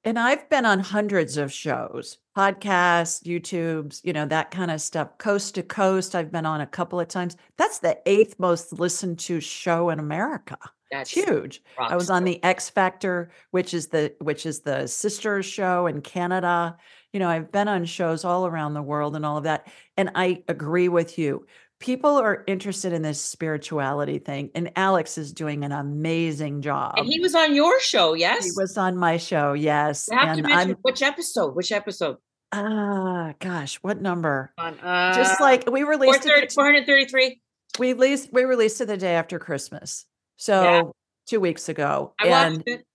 [0.05, 5.17] and I've been on hundreds of shows, podcasts, YouTubes, you know, that kind of stuff,
[5.19, 6.17] coast to coast.
[6.17, 7.37] I've been on a couple of times.
[7.57, 10.59] That's the eighth most listened to show in America.
[10.91, 11.63] That's huge.
[11.79, 16.03] I was on the X Factor, which is the which is the sister show in
[16.03, 16.77] Canada.
[17.13, 19.69] You know, I've been on shows all around the world and all of that.
[19.97, 21.47] And I agree with you.
[21.79, 26.95] People are interested in this spirituality thing, and Alex is doing an amazing job.
[26.97, 28.45] And he was on your show, yes?
[28.45, 30.09] He was on my show, yes.
[30.09, 31.57] You have and to mention I'm, which episode?
[31.57, 32.19] Which episode?
[32.53, 34.53] Ah, uh, gosh, what number?
[34.59, 37.41] On, uh, Just like we released 433.
[37.79, 40.05] We released we released it the day after Christmas.
[40.37, 40.83] So yeah.
[41.27, 42.15] two weeks ago.
[42.21, 42.87] I and, watched it.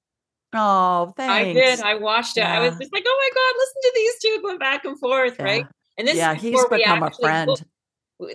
[0.58, 1.32] Oh, thanks.
[1.32, 1.80] I did.
[1.82, 2.42] I watched it.
[2.42, 2.60] Yeah.
[2.60, 5.36] I was just like, oh my God, listen to these two going back and forth,
[5.38, 5.46] yeah.
[5.46, 5.66] right?
[5.98, 7.48] And this yeah, he's become a friend.
[7.48, 7.64] Booked,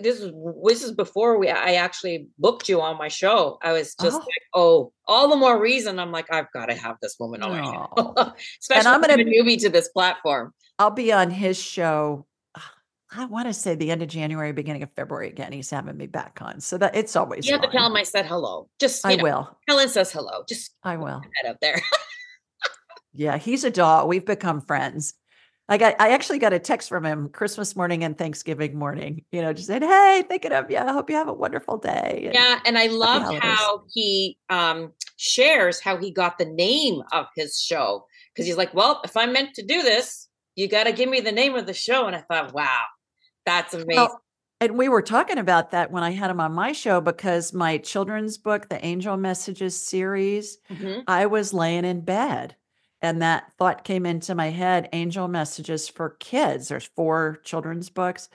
[0.01, 0.31] this is
[0.63, 3.57] this is before we I actually booked you on my show.
[3.61, 4.19] I was just oh.
[4.19, 5.99] like, oh, all the more reason.
[5.99, 8.13] I'm like, I've got to have this woman on my show.
[8.61, 10.53] Especially and I'm gonna, a newbie to this platform.
[10.79, 12.71] I'll be on his show ah,
[13.11, 15.51] I want to say the end of January, beginning of February again.
[15.51, 16.61] He's having me back on.
[16.61, 17.71] So that it's always You have fun.
[17.71, 18.69] to tell him I said hello.
[18.79, 19.57] Just I know, will.
[19.67, 20.43] Helen says hello.
[20.47, 21.21] Just I will.
[21.41, 21.81] Head up there.
[23.13, 24.07] yeah, he's a dog.
[24.07, 25.13] We've become friends.
[25.69, 29.41] I got I actually got a text from him Christmas morning and Thanksgiving morning, you
[29.41, 30.77] know, just said, Hey, thinking of you.
[30.77, 32.23] I hope you have a wonderful day.
[32.25, 37.27] And yeah, and I love how he um shares how he got the name of
[37.35, 38.05] his show.
[38.33, 41.21] Because he's like, Well, if I'm meant to do this, you got to give me
[41.21, 42.07] the name of the show.
[42.07, 42.81] And I thought, wow,
[43.45, 43.95] that's amazing.
[43.95, 44.21] Well,
[44.59, 47.79] and we were talking about that when I had him on my show because my
[47.79, 51.01] children's book, the Angel Messages series, mm-hmm.
[51.07, 52.55] I was laying in bed
[53.03, 56.69] and that thought came into my head Angel Messages for Kids.
[56.69, 58.29] There's four children's books.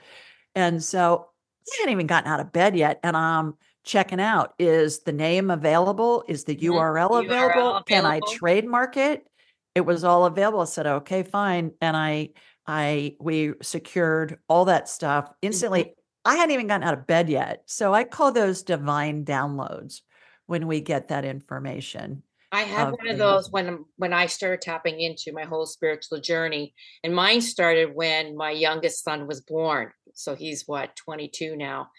[0.55, 1.27] And so
[1.67, 2.99] I hadn't even gotten out of bed yet.
[3.03, 6.23] And I'm checking out is the name available?
[6.27, 7.51] Is the URL, URL available?
[7.51, 7.83] available?
[7.83, 9.27] Can I trademark it?
[9.73, 10.61] It was all available.
[10.61, 11.71] I said, okay, fine.
[11.81, 12.29] And I
[12.67, 15.47] I we secured all that stuff mm-hmm.
[15.47, 15.93] instantly.
[16.25, 17.63] I hadn't even gotten out of bed yet.
[17.65, 20.01] So I call those divine downloads
[20.45, 22.21] when we get that information.
[22.51, 26.73] I had one of those when when I started tapping into my whole spiritual journey.
[27.03, 29.91] And mine started when my youngest son was born.
[30.13, 31.89] So he's what 22 now.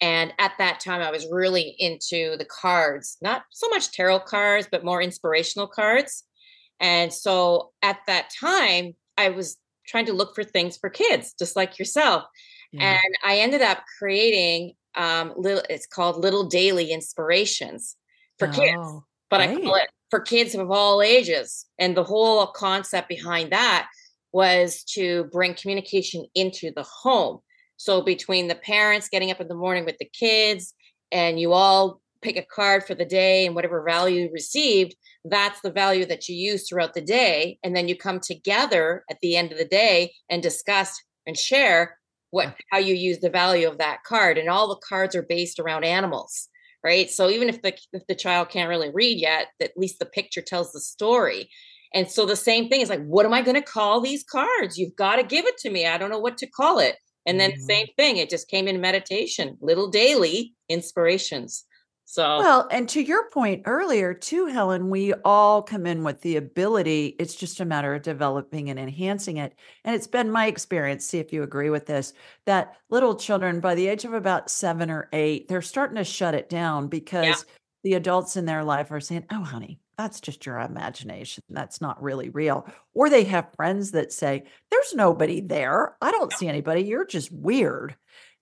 [0.00, 4.68] And at that time I was really into the cards, not so much tarot cards,
[4.70, 6.24] but more inspirational cards.
[6.80, 11.56] And so at that time I was trying to look for things for kids, just
[11.56, 12.24] like yourself.
[12.72, 12.92] Yeah.
[12.94, 17.96] And I ended up creating um little it's called little daily inspirations
[18.38, 19.02] for oh, kids.
[19.30, 19.58] But great.
[19.58, 21.66] I call it for kids of all ages.
[21.78, 23.88] And the whole concept behind that
[24.32, 27.38] was to bring communication into the home.
[27.76, 30.74] So between the parents getting up in the morning with the kids
[31.10, 35.62] and you all pick a card for the day and whatever value you received, that's
[35.62, 37.58] the value that you use throughout the day.
[37.64, 41.96] And then you come together at the end of the day and discuss and share
[42.30, 44.36] what how you use the value of that card.
[44.36, 46.49] And all the cards are based around animals,
[46.82, 47.10] right?
[47.10, 50.42] So even if the if the child can't really read yet, at least the picture
[50.42, 51.50] tells the story.
[51.92, 54.78] And so the same thing is like, what am I going to call these cards?
[54.78, 55.86] You've got to give it to me.
[55.86, 56.96] I don't know what to call it.
[57.26, 57.60] And then mm-hmm.
[57.62, 61.64] same thing, it just came in meditation, little daily inspirations.
[62.12, 66.38] So, well, and to your point earlier, too, Helen, we all come in with the
[66.38, 67.14] ability.
[67.20, 69.54] It's just a matter of developing and enhancing it.
[69.84, 72.12] And it's been my experience, see if you agree with this,
[72.46, 76.34] that little children by the age of about seven or eight, they're starting to shut
[76.34, 77.34] it down because yeah.
[77.84, 81.44] the adults in their life are saying, oh, honey, that's just your imagination.
[81.48, 82.66] That's not really real.
[82.92, 84.42] Or they have friends that say,
[84.72, 85.96] there's nobody there.
[86.00, 86.82] I don't see anybody.
[86.82, 87.94] You're just weird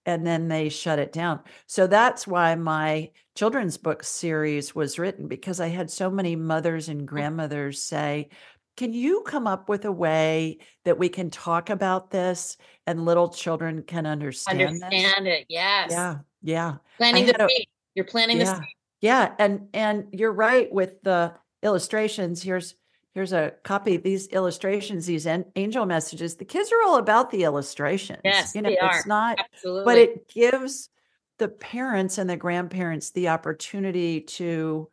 [0.09, 1.39] and then they shut it down.
[1.67, 6.89] So that's why my children's book series was written because I had so many mothers
[6.89, 7.05] and oh.
[7.05, 8.31] grandmothers say,
[8.79, 12.57] can you come up with a way that we can talk about this
[12.87, 15.41] and little children can understand understand this?
[15.41, 20.07] it yes yeah yeah planning the seed you're planning yeah, the seed yeah and and
[20.13, 22.77] you're right with the illustrations here's
[23.19, 26.37] here's a copy of these illustrations, these angel messages.
[26.37, 28.23] The kids are all about the illustrations.
[28.25, 29.07] Yes, you know, they it's are.
[29.07, 29.85] not, Absolutely.
[29.85, 30.91] but it gives
[31.39, 34.91] the parents and the grandparents the opportunity to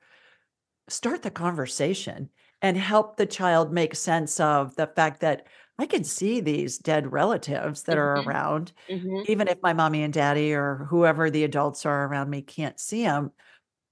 [0.89, 2.29] start the conversation
[2.61, 5.47] and help the child make sense of the fact that
[5.79, 8.21] I can see these dead relatives that are Mhm.
[8.21, 9.27] around, Mhm.
[9.27, 13.03] even if my mommy and daddy or whoever the adults are around me can't see
[13.03, 13.31] them.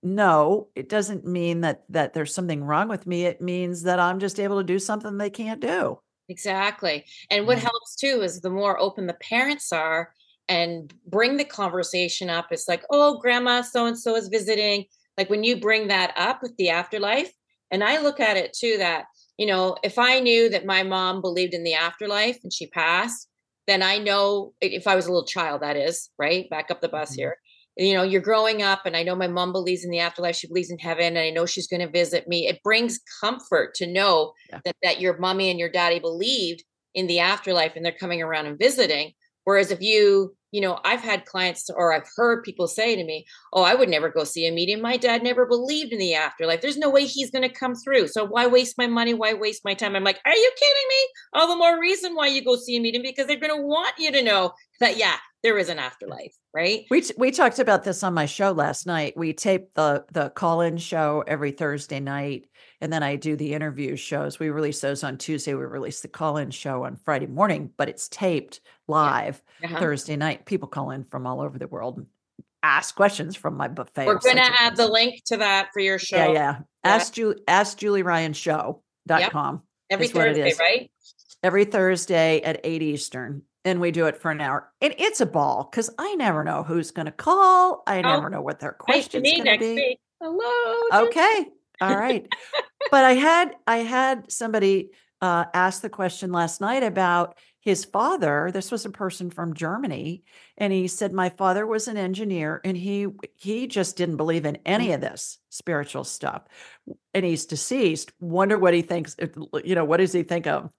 [0.04, 3.26] No, it doesn't mean that that there's something wrong with me.
[3.26, 6.00] It means that I'm just able to do something they can't do.
[6.30, 7.06] Exactly.
[7.30, 10.14] And what helps too is the more open the parents are
[10.48, 12.48] and bring the conversation up.
[12.52, 14.86] It's like, oh, grandma so and so is visiting.
[15.18, 17.32] Like when you bring that up with the afterlife,
[17.72, 19.06] and I look at it too that,
[19.38, 23.28] you know, if I knew that my mom believed in the afterlife and she passed,
[23.68, 26.50] then I know if I was a little child, that is, right?
[26.50, 27.16] Back up the bus Mhm.
[27.16, 27.38] here.
[27.78, 30.36] You know, you're growing up, and I know my mom believes in the afterlife.
[30.36, 32.48] She believes in heaven, and I know she's going to visit me.
[32.48, 34.60] It brings comfort to know Yeah.
[34.66, 36.64] that that your mommy and your daddy believed
[36.94, 39.12] in the afterlife and they're coming around and visiting
[39.46, 43.26] whereas if you you know i've had clients or i've heard people say to me
[43.54, 46.62] oh i would never go see a medium my dad never believed in the afterlife
[46.62, 49.66] there's no way he's going to come through so why waste my money why waste
[49.66, 52.56] my time i'm like are you kidding me all the more reason why you go
[52.56, 55.70] see a medium because they're going to want you to know that yeah there is
[55.70, 59.16] an afterlife right We t- we talked about this on my show last night.
[59.18, 62.46] We tape the the call-in show every Thursday night,
[62.82, 64.40] and then I do the interview shows.
[64.40, 65.54] We release those on Tuesday.
[65.54, 69.80] We release the call-in show on Friday morning, but it's taped live Uh-huh.
[69.80, 70.46] Thursday night.
[70.46, 72.08] People call in from all over the world and
[72.62, 74.06] ask questions from my buffet.
[74.06, 76.34] we're going to add the link to that for your show Yeah, yeah.
[76.86, 76.96] Yeah.
[76.96, 80.92] Ask Julie ask Julie Ryan show.com every what it thursday right
[81.44, 83.42] every Thursday at 8 Eastern.
[83.66, 84.70] And we do it for an hour.
[84.82, 87.84] And it's a ball because I never know who's going to call.
[87.88, 89.76] I Oh, never know what their question's me going to be.
[89.76, 91.46] week hello Okay.
[91.82, 92.28] All right.
[92.92, 94.90] but I had I had somebody
[95.22, 98.52] uh ask the question last night about his father.
[98.54, 100.24] This was a person from Germany
[100.58, 103.08] and he said my father was an engineer and he
[103.38, 106.44] he just didn't believe in any of this spiritual stuff.
[107.14, 108.12] And he's deceased.
[108.20, 109.16] Wonder what he thinks
[109.64, 110.70] you know what does he think of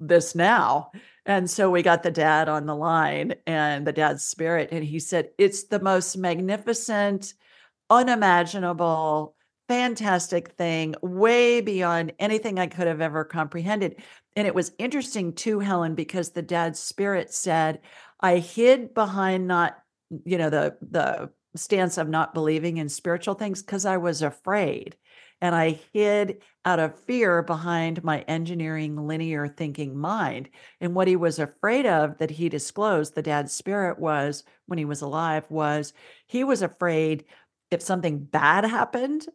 [0.00, 0.90] this now?
[1.26, 4.98] And so we got the dad on the line and the dad's spirit and he
[4.98, 7.34] said it's the most magnificent
[7.90, 9.34] unimaginable,
[9.68, 14.02] fantastic thing, way beyond anything I could have ever comprehended.
[14.36, 17.80] And it was interesting too, Helen, because the dad's spirit said,
[18.20, 19.78] I hid behind not,
[20.24, 24.96] you know, the the stance of not believing in spiritual things because I was afraid.
[25.40, 30.48] And I hid out of fear behind my engineering linear thinking mind.
[30.80, 34.84] And what he was afraid of that he disclosed, the dad's spirit was when he
[34.84, 35.92] was alive, was
[36.26, 37.24] he was afraid
[37.70, 39.26] if something bad happened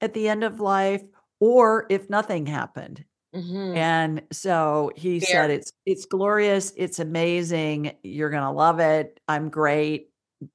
[0.00, 1.02] at the end of life
[1.40, 3.04] or if nothing happened.
[3.34, 3.76] Mhm.
[3.76, 9.20] And so he said it's it's glorious, it's amazing, you're going to love it.
[9.28, 10.10] I'm great.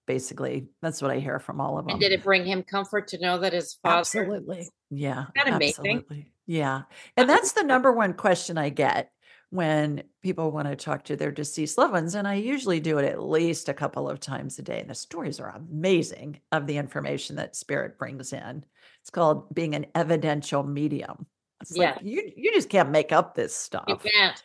[0.07, 1.91] Basically, that's what I hear from all of them.
[1.91, 3.99] And did it bring him comfort to know that his father?
[3.99, 4.69] Absolutely.
[4.97, 5.25] Yeah.
[5.35, 5.97] that amazing?
[5.97, 6.31] Absolutely.
[6.45, 6.83] Yeah.
[7.17, 9.11] And that's the number one question I get
[9.49, 12.15] when people want to talk to their deceased loved ones.
[12.15, 14.79] And I usually do it at least a couple of times a day.
[14.81, 18.65] And the stories are amazing of the information that spirit brings in.
[19.01, 21.27] It's called being an evidential medium.
[21.61, 21.91] It's Yeah.
[21.91, 23.85] like you you just can't make up this stuff.
[23.87, 24.43] You can't.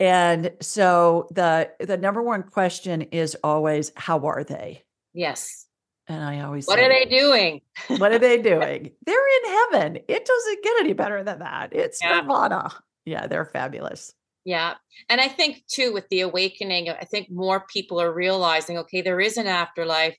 [0.00, 4.82] And so the the number one question is always how are they?
[5.12, 5.66] Yes.
[6.08, 7.60] And I always What say, are they doing?
[7.98, 8.92] what are they doing?
[9.06, 9.98] They're in heaven.
[10.08, 11.72] It doesn't get any better than that.
[11.72, 12.20] It's Yeah.
[12.22, 12.70] nirvana.
[13.04, 14.12] Yeah, they're fabulous.
[14.44, 14.74] Yeah.
[15.10, 19.20] And I think too, with the awakening, I think more people are realizing, okay, there
[19.20, 20.16] is an afterlife.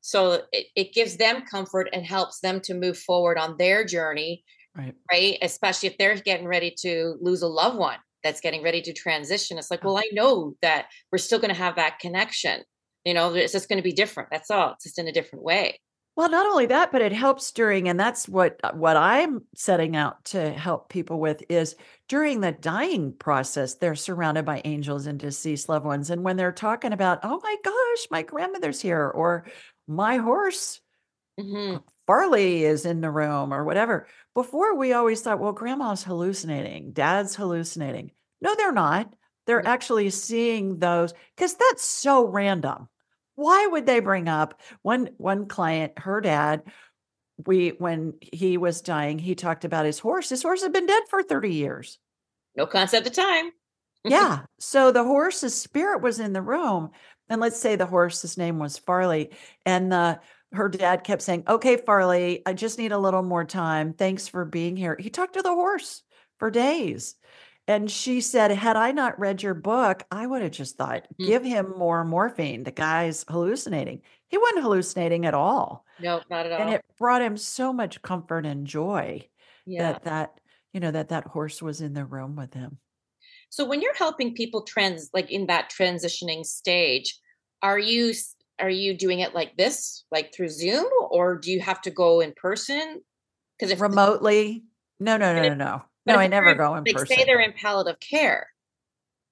[0.00, 4.44] So it, it gives them comfort and helps them to move forward on their journey,
[4.76, 4.94] Right.
[5.10, 5.38] right?
[5.42, 9.58] Especially if they're getting ready to lose a loved one that's getting ready to transition.
[9.58, 12.62] It's like, well, I know that we're still going to have that connection.
[13.04, 14.30] You know, it's just going to be different.
[14.30, 14.72] That's all.
[14.72, 15.78] It's just in a different way.
[16.14, 19.96] Well, not only that, but it helps during, and that's what uh, what I'm setting
[19.96, 21.74] out to help people with is
[22.06, 26.10] during the dying process, they're surrounded by angels and deceased loved ones.
[26.10, 29.46] And when they're talking about, oh my gosh, my grandmother's here, or
[29.88, 30.80] my horse
[31.38, 31.76] hmm
[32.06, 34.06] Farley is in the room or whatever.
[34.34, 38.10] Before we always thought, well, grandma's hallucinating, dad's hallucinating.
[38.40, 39.14] No, they're not.
[39.46, 42.88] They're actually seeing those because that's so random.
[43.34, 46.62] Why would they bring up one one client, her dad,
[47.46, 50.28] we when he was dying, he talked about his horse.
[50.28, 51.98] His horse had been dead for 30 years.
[52.56, 53.50] No concept of time.
[54.04, 54.42] Yeah.
[54.58, 56.90] So the horse's spirit was in the room.
[57.28, 59.30] And let's say the horse's name was Farley.
[59.66, 60.20] And the
[60.52, 63.92] her dad kept saying, Okay, Farley, I just need a little more time.
[63.92, 64.96] Thanks for being here.
[64.98, 66.02] He talked to the horse
[66.38, 67.16] for days.
[67.68, 71.26] And she said, Had I not read your book, I would have just thought, Mhm.
[71.26, 72.64] give him more morphine.
[72.64, 74.02] The guy's hallucinating.
[74.28, 75.84] he wasn't hallucinating at all.
[75.98, 76.60] No, not at all.
[76.62, 79.28] And it brought him so much comfort and joy
[79.66, 79.92] yeah.
[79.92, 80.40] that that,
[80.72, 82.78] you know, that that horse was in the room with him.
[83.50, 87.20] So when you're helping people trans like in that transitioning stage,
[87.60, 88.14] are you
[88.58, 92.20] are you doing it like this, like through Zoom, or do you have to go
[92.20, 93.02] in person?
[93.58, 94.64] Because if remotely,
[94.98, 95.82] no, no, no, no, no.
[96.06, 97.16] No, I never go in like person.
[97.16, 98.48] Say they're in palliative care.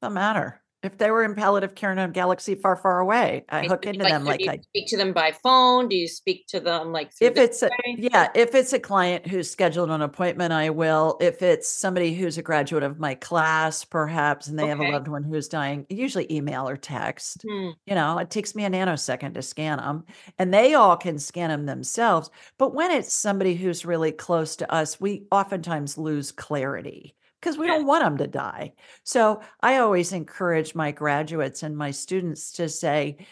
[0.01, 3.67] Doesn't matter if they were in palliative care in a galaxy far, far away, I
[3.67, 5.89] hook into like, them like I speak to them by phone.
[5.89, 9.51] Do you speak to them like if it's a, yeah, if it's a client who's
[9.51, 11.19] scheduled an appointment, I will.
[11.21, 14.71] If it's somebody who's a graduate of my class, perhaps, and they okay.
[14.71, 17.45] have a loved one who's dying, usually email or text.
[17.47, 17.71] Hmm.
[17.87, 20.05] You know, it takes me a nanosecond to scan them,
[20.39, 22.31] and they all can scan them themselves.
[22.57, 27.67] But when it's somebody who's really close to us, we oftentimes lose clarity because we
[27.67, 28.73] don't want them to die.
[29.05, 33.27] So I always encourage my graduates and my students to say,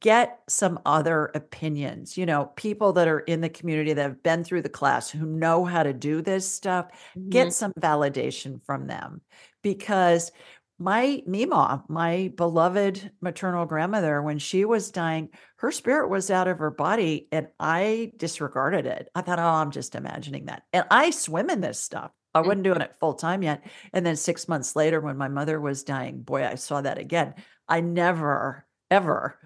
[0.00, 4.42] get some other opinions, you know, people that are in the community that have been
[4.42, 6.86] through the class who know how to do this stuff,
[7.16, 7.28] mm-hmm.
[7.28, 9.20] get some validation from them
[9.62, 10.32] because
[10.78, 16.58] my Mima, my beloved maternal grandmother, when she was dying, her spirit was out of
[16.58, 19.08] her body and I disregarded it.
[19.14, 20.64] I thought, oh, I'm just imagining that.
[20.72, 22.10] And I swim in this stuff.
[22.36, 23.64] I wasn't doing it full time yet.
[23.94, 27.34] And then six months later, when my mother was dying, boy, I saw that again.
[27.66, 29.38] I never, ever,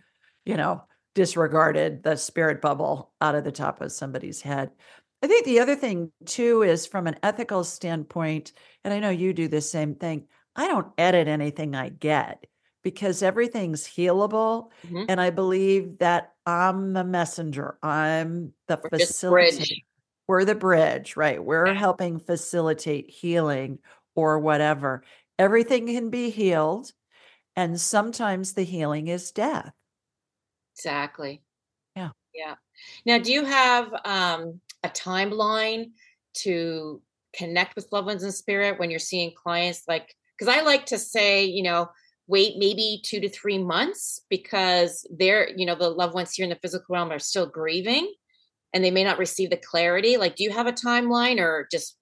[0.45, 0.83] you know,
[1.15, 4.71] disregarded the spirit bubble out of the top of somebody's head.
[5.23, 9.33] I think the other thing too is from an ethical standpoint, and I know you
[9.33, 10.27] do the same thing.
[10.57, 12.45] I don't edit anything I get
[12.83, 14.71] because everything's healable.
[14.87, 15.05] Mm-hmm.
[15.09, 19.83] And I believe that I'm the messenger, I'm the facilitator
[20.31, 21.43] we're the bridge, right?
[21.43, 23.81] We're helping facilitate healing
[24.15, 25.03] or whatever.
[25.41, 26.93] Everything can be healed.
[27.57, 29.73] And sometimes the healing is death.
[30.77, 31.43] Exactly.
[31.97, 32.11] Yeah.
[32.33, 32.55] Yeah.
[33.05, 35.87] Now, do you have um, a timeline
[36.35, 37.03] to
[37.33, 39.83] connect with loved ones in spirit when you're seeing clients?
[39.89, 41.91] Like, because I like to say, you know,
[42.29, 46.51] wait maybe two to three months because they're, you know, the loved ones here in
[46.51, 48.13] the physical realm are still grieving
[48.73, 51.97] and they may not receive the clarity like do you have a timeline or just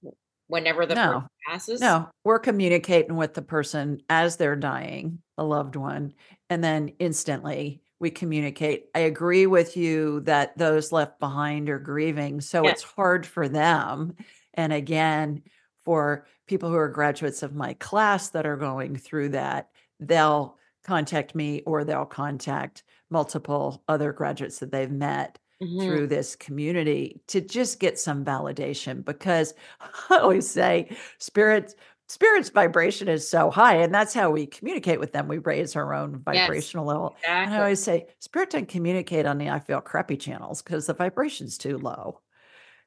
[0.49, 1.25] whenever the no.
[1.47, 1.81] passes?
[1.81, 6.13] No we're communicating with the person as they're dying a loved one
[6.51, 8.87] and then instantly we communicate.
[8.95, 14.15] I agree with you that those left behind are grieving so it's hard for them.
[14.55, 15.43] And again
[15.85, 21.35] for people who are graduates of my class that are going through that they'll contact
[21.35, 25.81] me or they'll contact multiple other graduates that they've met mm-hmm.
[25.81, 29.55] through this community to just get some validation because
[30.11, 31.75] I always say spirit
[32.09, 35.93] spirit's vibration is so high and that's how we communicate with them we raise our
[35.93, 37.45] own vibrational yes, level exactly.
[37.45, 40.95] and i always say spirit doesn't communicate on the i feel crappy channels because the
[40.95, 42.19] vibration's too low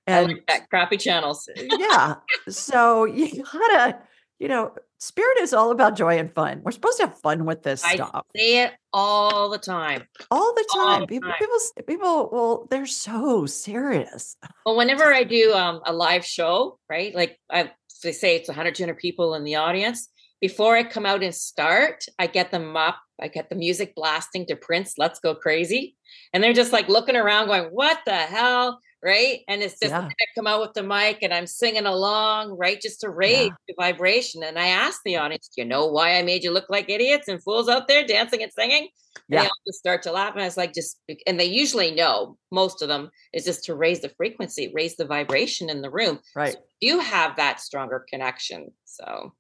[0.08, 2.16] and I like that crappy channels yeah
[2.50, 4.00] so you gotta
[4.42, 6.62] you know, spirit is all about joy and fun.
[6.64, 8.26] We're supposed to have fun with this I stuff.
[8.36, 10.04] say it all the time.
[10.30, 10.88] All the time.
[10.88, 11.40] All the people, time.
[11.40, 14.38] people, people, well, they're so serious.
[14.66, 17.14] Well, whenever I do um, a live show, right?
[17.16, 17.72] Like I,
[18.04, 20.08] they say it's 100, 200 people in the audience.
[20.40, 23.00] Before I come out and start, I get them up.
[23.20, 25.96] I get the music blasting to Prince, Let's Go Crazy.
[26.34, 28.80] And they're just like looking around going, what the hell?
[29.04, 29.40] Right?
[29.48, 30.08] And it's just yeah.
[30.08, 32.80] I come out with the mic and I'm singing along, right?
[32.80, 33.56] Just to raise yeah.
[33.68, 34.44] the vibration.
[34.44, 37.42] And I ask the audience, you know why I made you look like idiots and
[37.42, 38.90] fools out there dancing and singing?
[39.16, 39.42] And yeah.
[39.42, 40.34] they all just start to laugh.
[40.34, 43.76] And I was like, just and they usually know, most of them, is just to
[43.76, 46.20] raise the frequency, raise the vibration in the room.
[46.36, 46.54] Right.
[46.54, 48.72] So you have that stronger connection.
[48.86, 49.34] So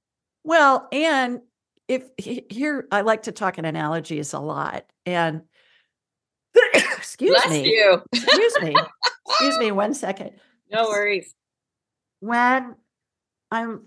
[0.43, 1.41] well, and
[1.88, 4.86] if here I like to talk in analogies a lot.
[5.05, 5.41] And
[6.74, 7.72] excuse Bless me.
[7.72, 8.02] You.
[8.14, 8.76] excuse me.
[9.30, 10.32] Excuse me one second.
[10.72, 11.34] No worries.
[12.20, 12.76] When
[13.49, 13.86] I'm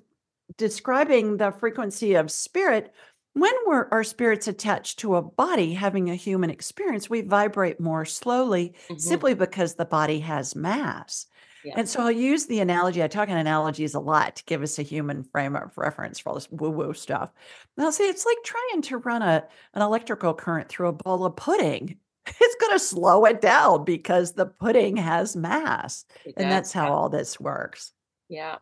[0.57, 2.93] describing the frequency of spirit,
[3.35, 8.05] when we're our spirits attached to a body having a human experience, we vibrate more
[8.05, 8.99] slowly mm-hmm.
[8.99, 11.27] simply because the body has mass.
[11.65, 11.75] Yeah.
[11.79, 13.03] And so I'll use the analogy.
[13.03, 16.29] I talk in analogies a lot to give us a human frame of reference for
[16.29, 17.31] all this woo-woo stuff.
[17.77, 21.25] And I'll say it's like trying to run a an electrical current through a bowl
[21.25, 21.99] of pudding
[22.41, 26.05] it's going to slow it down because the pudding has mass.
[26.37, 27.93] and that's how all this works.
[28.29, 28.57] Yeah.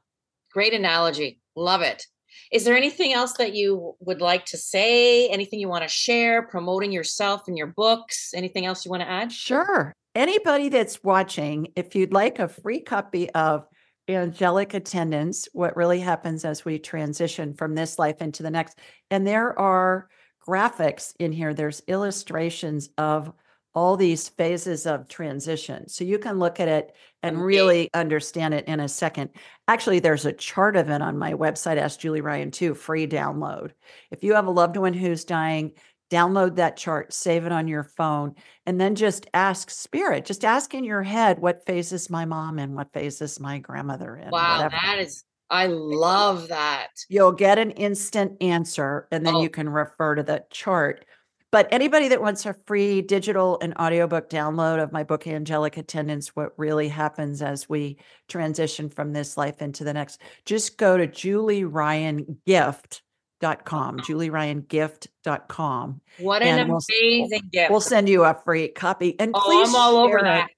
[0.52, 1.40] Great analogy.
[1.56, 2.06] Love it.
[2.50, 5.28] Is there anything else that you would like to say?
[5.28, 8.32] Anything you want to share, promoting yourself and your books?
[8.34, 9.32] Anything else you want to add?
[9.32, 9.92] Sure.
[10.14, 13.66] Anybody that's watching, if you'd like a free copy of
[14.08, 18.78] Angelic attendance what really happens as we transition from this life into the next,
[19.10, 20.08] and there are
[20.46, 23.32] graphics in here, there's illustrations of
[23.74, 25.88] all these phases of transition.
[25.88, 27.44] So you can look at it and mm-hmm.
[27.44, 29.30] really understand it in a second.
[29.68, 33.72] Actually, there's a chart of it on my website, Ask Julie Ryan, too, free download.
[34.10, 35.72] If you have a loved one who's dying,
[36.10, 38.34] download that chart, save it on your phone,
[38.66, 42.58] and then just ask spirit, just ask in your head what phase is my mom
[42.58, 44.30] in, what phase is my grandmother in.
[44.30, 44.76] Wow, whatever.
[44.82, 46.88] that is I love that.
[47.10, 49.42] You'll get an instant answer and then oh.
[49.42, 51.04] you can refer to the chart.
[51.52, 56.34] But anybody that wants a free digital and audiobook download of my book, Angelic Attendance
[56.34, 61.06] What Really Happens as We Transition from This Life into the Next, just go to
[61.06, 66.00] julieryangift.com, julieryangift.com.
[66.18, 67.70] What an amazing we'll, gift.
[67.70, 69.20] We'll send you a free copy.
[69.20, 70.46] And oh, please I'm all over that.
[70.46, 70.50] It.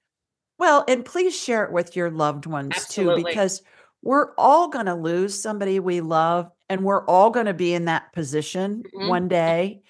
[0.57, 3.23] Well, and please share it with your loved ones Absolutely.
[3.23, 3.61] too, because
[4.01, 7.83] we're all going to lose somebody we love and we're all going to be in
[7.85, 9.09] that position mm-hmm.
[9.09, 9.81] one day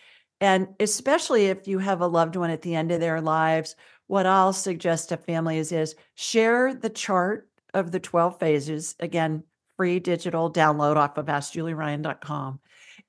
[0.42, 3.76] and especially if you have a loved one at the end of their lives,
[4.08, 8.96] what I'll suggest to families is share the chart of the 12 phases.
[9.00, 9.44] Again,
[9.78, 12.60] free digital download off of AskJulieRyan.com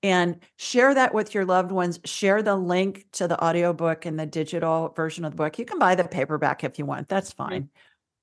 [0.02, 2.00] and share that with your loved ones.
[2.04, 5.58] Share the link to the audiobook and the digital version of the book.
[5.58, 7.62] You can buy the paperback if you want, that's fine.
[7.62, 7.80] Mm-hmm.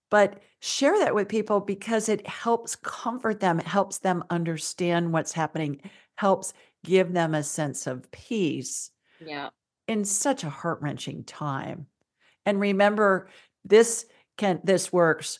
[0.09, 5.33] But share that with people because it helps comfort them, it helps them understand what's
[5.33, 5.81] happening,
[6.15, 8.91] helps give them a sense of peace
[9.27, 9.49] yeah.
[9.87, 11.87] in such a heart-wrenching time.
[12.45, 13.29] And remember,
[13.65, 14.05] this
[14.37, 15.39] can this works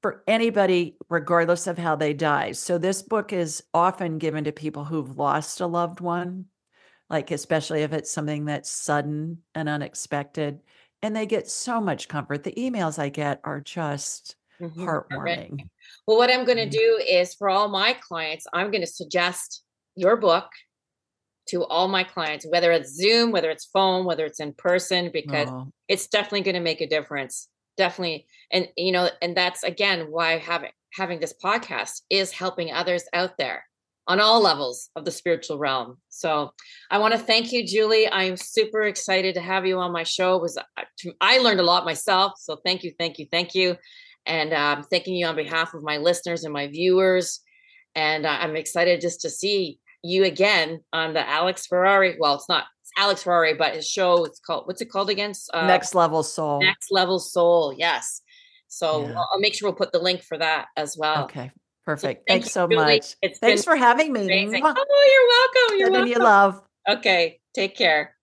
[0.00, 2.52] for anybody, regardless of how they die.
[2.52, 6.46] So this book is often given to people who've lost a loved one,
[7.10, 10.60] like especially if it's something that's sudden and unexpected.
[11.02, 12.44] And they get so much comfort.
[12.44, 14.88] The emails I get are just mm-hmm.
[14.88, 15.68] heartwarming.
[16.06, 16.70] Well, what I'm going to mm-hmm.
[16.70, 19.62] do is for all my clients, I'm going to suggest
[19.96, 20.46] your book
[21.48, 25.48] to all my clients, whether it's Zoom, whether it's phone, whether it's in person, because
[25.50, 25.72] oh.
[25.88, 27.48] it's definitely going to make a difference.
[27.76, 28.26] Definitely.
[28.52, 33.36] And, you know, and that's again why having having this podcast is helping others out
[33.38, 33.64] there
[34.08, 35.98] on all levels of the spiritual realm.
[36.08, 36.52] So
[36.90, 38.10] I want to thank you, Julie.
[38.10, 40.36] I'm super excited to have you on my show.
[40.36, 40.62] It was uh,
[41.20, 42.32] I learned a lot myself.
[42.38, 43.76] So thank you, thank you, thank you.
[44.24, 47.40] And I'm um, thanking you on behalf of my listeners and my viewers.
[47.94, 52.16] And uh, I'm excited just to see you again on the Alex Ferrari.
[52.18, 55.32] Well, it's not it's Alex Ferrari, but his show it's called what's it called again?
[55.52, 56.60] Uh, Next Level Soul.
[56.60, 57.74] Next Level Soul.
[57.76, 58.22] Yes.
[58.68, 59.14] So yeah.
[59.14, 61.24] I'll, I'll make sure we'll put the link for that as well.
[61.24, 61.50] Okay.
[61.84, 62.20] Perfect.
[62.20, 63.16] So thank Thanks so much.
[63.22, 64.24] It's Thanks for having me.
[64.24, 64.62] Amazing.
[64.62, 64.74] Oh,
[65.12, 65.78] you're welcome.
[65.78, 66.08] You're welcome.
[66.08, 66.62] you love.
[66.88, 67.40] Okay.
[67.54, 68.14] Take care.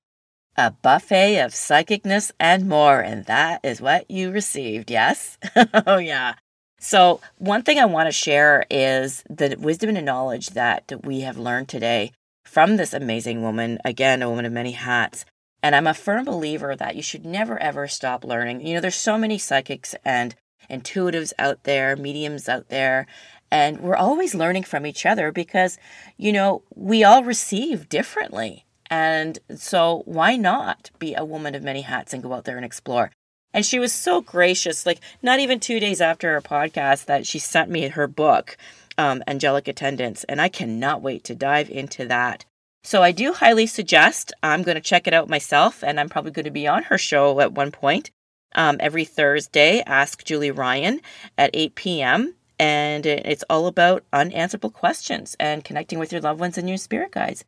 [0.57, 5.37] A buffet of psychicness and more, and that is what you received, yes?
[5.87, 6.35] oh, yeah.
[6.79, 11.37] So, one thing I want to share is the wisdom and knowledge that we have
[11.37, 12.11] learned today
[12.43, 15.25] from this amazing woman, again, a woman of many hats.
[15.63, 18.65] And I'm a firm believer that you should never ever stop learning.
[18.65, 20.35] You know, there's so many psychics and
[20.69, 23.07] intuitives out there, mediums out there,
[23.49, 25.77] and we're always learning from each other because,
[26.17, 28.65] you know, we all receive differently.
[28.89, 32.65] And so, why not be a woman of many hats and go out there and
[32.65, 33.11] explore?
[33.55, 37.39] And she was so gracious, like not even two days after our podcast, that she
[37.39, 38.57] sent me her book,
[38.97, 40.25] um, Angelic Attendance.
[40.25, 42.43] And I cannot wait to dive into that.
[42.83, 46.31] So I do highly suggest I'm going to check it out myself, and I'm probably
[46.31, 48.11] going to be on her show at one point
[48.55, 49.81] um, every Thursday.
[49.85, 50.99] Ask Julie Ryan
[51.37, 52.35] at 8 p.m.
[52.59, 57.11] And it's all about unanswerable questions and connecting with your loved ones and your spirit
[57.11, 57.45] guides.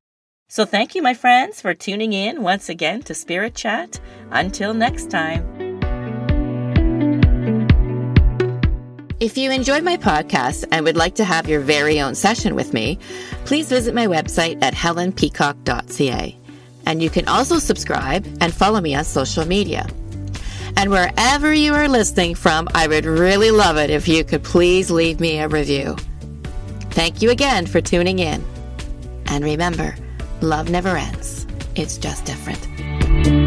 [0.48, 4.00] So thank you, my friends, for tuning in once again to Spirit Chat.
[4.32, 5.67] Until next time.
[9.20, 12.72] If you enjoyed my podcast and would like to have your very own session with
[12.72, 13.00] me,
[13.46, 16.38] please visit my website at helenpeacock.ca.
[16.86, 19.88] And you can also subscribe and follow me on social media.
[20.76, 24.92] And wherever you are listening from, I would really love it if you could please
[24.92, 25.96] leave me a review.
[26.92, 28.46] Thank you again for tuning in.
[29.26, 29.96] And remember,
[30.42, 33.47] love never ends, it's just different.